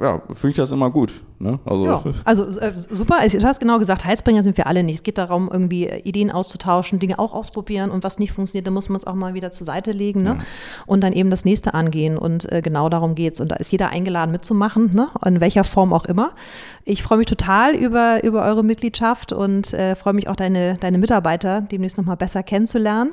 ja, 0.00 0.22
finde 0.32 0.50
ich 0.50 0.56
das 0.56 0.70
immer 0.70 0.90
gut. 0.90 1.22
Ne? 1.38 1.58
Also, 1.64 1.84
ja, 1.84 2.02
also 2.24 2.44
äh, 2.60 2.70
super. 2.72 3.16
Du 3.26 3.46
hast 3.46 3.58
genau 3.58 3.78
gesagt, 3.78 4.04
Heilsbringer 4.04 4.42
sind 4.42 4.56
wir 4.56 4.66
alle 4.66 4.84
nicht. 4.84 4.96
Es 4.96 5.02
geht 5.02 5.18
darum, 5.18 5.50
irgendwie 5.52 5.86
äh, 5.86 5.98
Ideen 6.02 6.30
auszutauschen, 6.30 7.00
Dinge 7.00 7.18
auch 7.18 7.34
ausprobieren 7.34 7.90
und 7.90 8.04
was 8.04 8.18
nicht 8.18 8.32
funktioniert, 8.32 8.66
dann 8.66 8.74
muss 8.74 8.88
man 8.88 8.96
es 8.96 9.06
auch 9.06 9.14
mal 9.14 9.34
wieder 9.34 9.50
zur 9.50 9.64
Seite 9.64 9.90
legen 9.90 10.22
ne? 10.22 10.36
Ja. 10.38 10.44
und 10.86 11.02
dann 11.02 11.12
eben 11.12 11.30
das 11.30 11.44
nächste 11.44 11.74
angehen. 11.74 12.16
Und 12.16 12.50
äh, 12.52 12.62
genau 12.62 12.88
darum 12.88 13.14
geht 13.14 13.34
es. 13.34 13.40
Und 13.40 13.48
da 13.50 13.56
ist 13.56 13.72
jeder 13.72 13.90
eingeladen 13.90 14.30
mitzumachen, 14.30 14.94
ne? 14.94 15.08
in 15.24 15.40
welcher 15.40 15.64
Form 15.64 15.92
auch 15.92 16.04
immer. 16.04 16.32
Ich 16.84 17.02
freue 17.02 17.18
mich 17.18 17.26
total 17.26 17.74
über, 17.74 18.22
über 18.22 18.44
eure 18.44 18.62
Mitgliedschaft 18.62 19.32
und 19.32 19.72
äh, 19.74 19.96
freue 19.96 20.14
mich 20.14 20.28
auch, 20.28 20.36
deine, 20.36 20.76
deine 20.78 20.98
Mitarbeiter 20.98 21.60
demnächst 21.60 21.98
nochmal 21.98 22.16
besser 22.16 22.42
kennenzulernen 22.42 23.12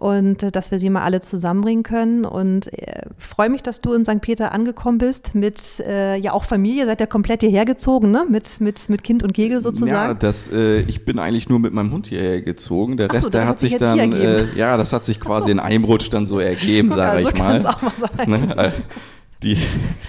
und 0.00 0.42
äh, 0.42 0.50
dass 0.50 0.70
wir 0.70 0.78
sie 0.78 0.88
mal 0.88 1.02
alle 1.02 1.20
zusammenbringen 1.20 1.82
können. 1.82 2.24
Und 2.24 2.72
äh, 2.72 3.02
freue 3.18 3.50
mich, 3.50 3.62
dass 3.62 3.82
du 3.82 3.92
in 3.92 4.04
St. 4.04 4.22
Peter 4.22 4.50
angekommen 4.52 4.96
bist 4.96 5.34
mit 5.34 5.78
äh, 5.80 6.16
ja 6.16 6.32
auch 6.32 6.44
Familie, 6.44 6.86
seid 6.86 7.00
ihr 7.00 7.06
komplett 7.06 7.42
hierher 7.42 7.66
gezogen, 7.66 8.10
ne? 8.10 8.24
Mit, 8.28 8.60
mit, 8.62 8.88
mit 8.88 9.04
Kind 9.04 9.22
und 9.22 9.34
Kegel 9.34 9.60
sozusagen. 9.60 9.92
Ja, 9.92 10.14
das, 10.14 10.50
äh, 10.50 10.80
ich 10.80 11.04
bin 11.04 11.18
eigentlich 11.18 11.50
nur 11.50 11.58
mit 11.58 11.74
meinem 11.74 11.92
Hund 11.92 12.06
hierher 12.06 12.40
gezogen. 12.40 12.96
Der 12.96 13.12
Rest, 13.12 13.24
so, 13.24 13.30
der 13.30 13.46
hat 13.46 13.60
sich 13.60 13.76
dann, 13.76 14.12
äh, 14.12 14.46
ja, 14.56 14.78
das 14.78 14.94
hat 14.94 15.04
sich 15.04 15.20
quasi 15.20 15.48
so. 15.48 15.52
in 15.52 15.60
einem 15.60 15.84
Rutsch 15.84 16.08
dann 16.10 16.24
so 16.24 16.40
ergeben, 16.40 16.88
sage 16.96 17.20
ich 17.20 17.38
mal. 17.38 17.64
Auch 17.66 17.82
mal 17.82 17.92
sein. 17.98 18.72
Die, 19.42 19.56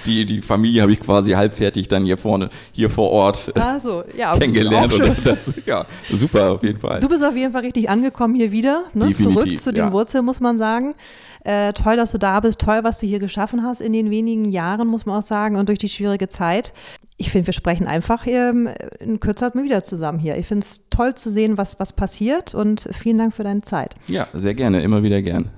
die, 0.06 0.26
die 0.26 0.42
Familie 0.42 0.82
habe 0.82 0.92
ich 0.92 1.00
quasi 1.00 1.32
halbfertig 1.32 1.88
dann 1.88 2.04
hier 2.04 2.18
vorne, 2.18 2.50
hier 2.74 2.90
vor 2.90 3.12
Ort 3.12 3.52
äh, 3.56 3.80
so, 3.80 4.04
ja, 4.18 4.38
kennengelernt. 4.38 4.94
Das, 5.24 5.54
ja, 5.66 5.86
super 6.10 6.52
auf 6.52 6.64
jeden 6.64 6.80
Fall. 6.80 7.00
Du 7.00 7.08
bist 7.08 7.24
auf 7.24 7.36
jeden 7.36 7.54
Fall 7.54 7.62
richtig 7.62 7.90
angekommen 7.90 8.36
hier 8.36 8.52
wieder, 8.52 8.84
ne? 8.94 9.14
zurück 9.14 9.58
zu 9.58 9.72
den 9.72 9.86
ja. 9.86 9.92
Wurzeln, 9.94 10.26
muss 10.26 10.42
man 10.42 10.58
sagen. 10.58 10.96
Äh, 11.44 11.74
toll, 11.74 11.96
dass 11.96 12.12
du 12.12 12.20
da 12.20 12.40
bist, 12.40 12.60
toll, 12.60 12.84
was 12.84 13.00
du 13.00 13.08
hier 13.08 13.20
geschaffen 13.20 13.64
hast 13.64 13.82
in 13.82 13.94
den 13.94 14.12
wenigen 14.12 14.46
Jahren, 14.46 14.88
muss 14.88 15.06
man 15.06 15.18
auch 15.18 15.26
sagen, 15.26 15.56
und 15.56 15.70
durch 15.70 15.80
die 15.80 15.90
schwierige 15.90 16.30
Zeit. 16.30 16.74
Ich 17.18 17.32
finde, 17.32 17.48
wir 17.48 17.54
sprechen 17.54 17.88
einfach 17.88 18.28
ähm, 18.28 18.70
in 19.00 19.20
Kürzer 19.20 19.52
mal 19.54 19.64
wieder 19.64 19.82
zusammen 19.82 20.20
hier. 20.20 20.38
Ich 20.38 20.48
finde 20.48 20.66
es 20.66 20.84
toll 20.90 21.16
zu 21.16 21.30
sehen, 21.30 21.58
was, 21.58 21.80
was 21.80 21.94
passiert 21.94 22.54
und 22.54 22.90
vielen 22.92 23.18
Dank 23.18 23.34
für 23.34 23.44
deine 23.44 23.62
Zeit. 23.62 23.96
Ja, 24.08 24.28
sehr 24.34 24.54
gerne, 24.54 24.82
immer 24.82 25.04
wieder 25.04 25.22
gern. 25.22 25.50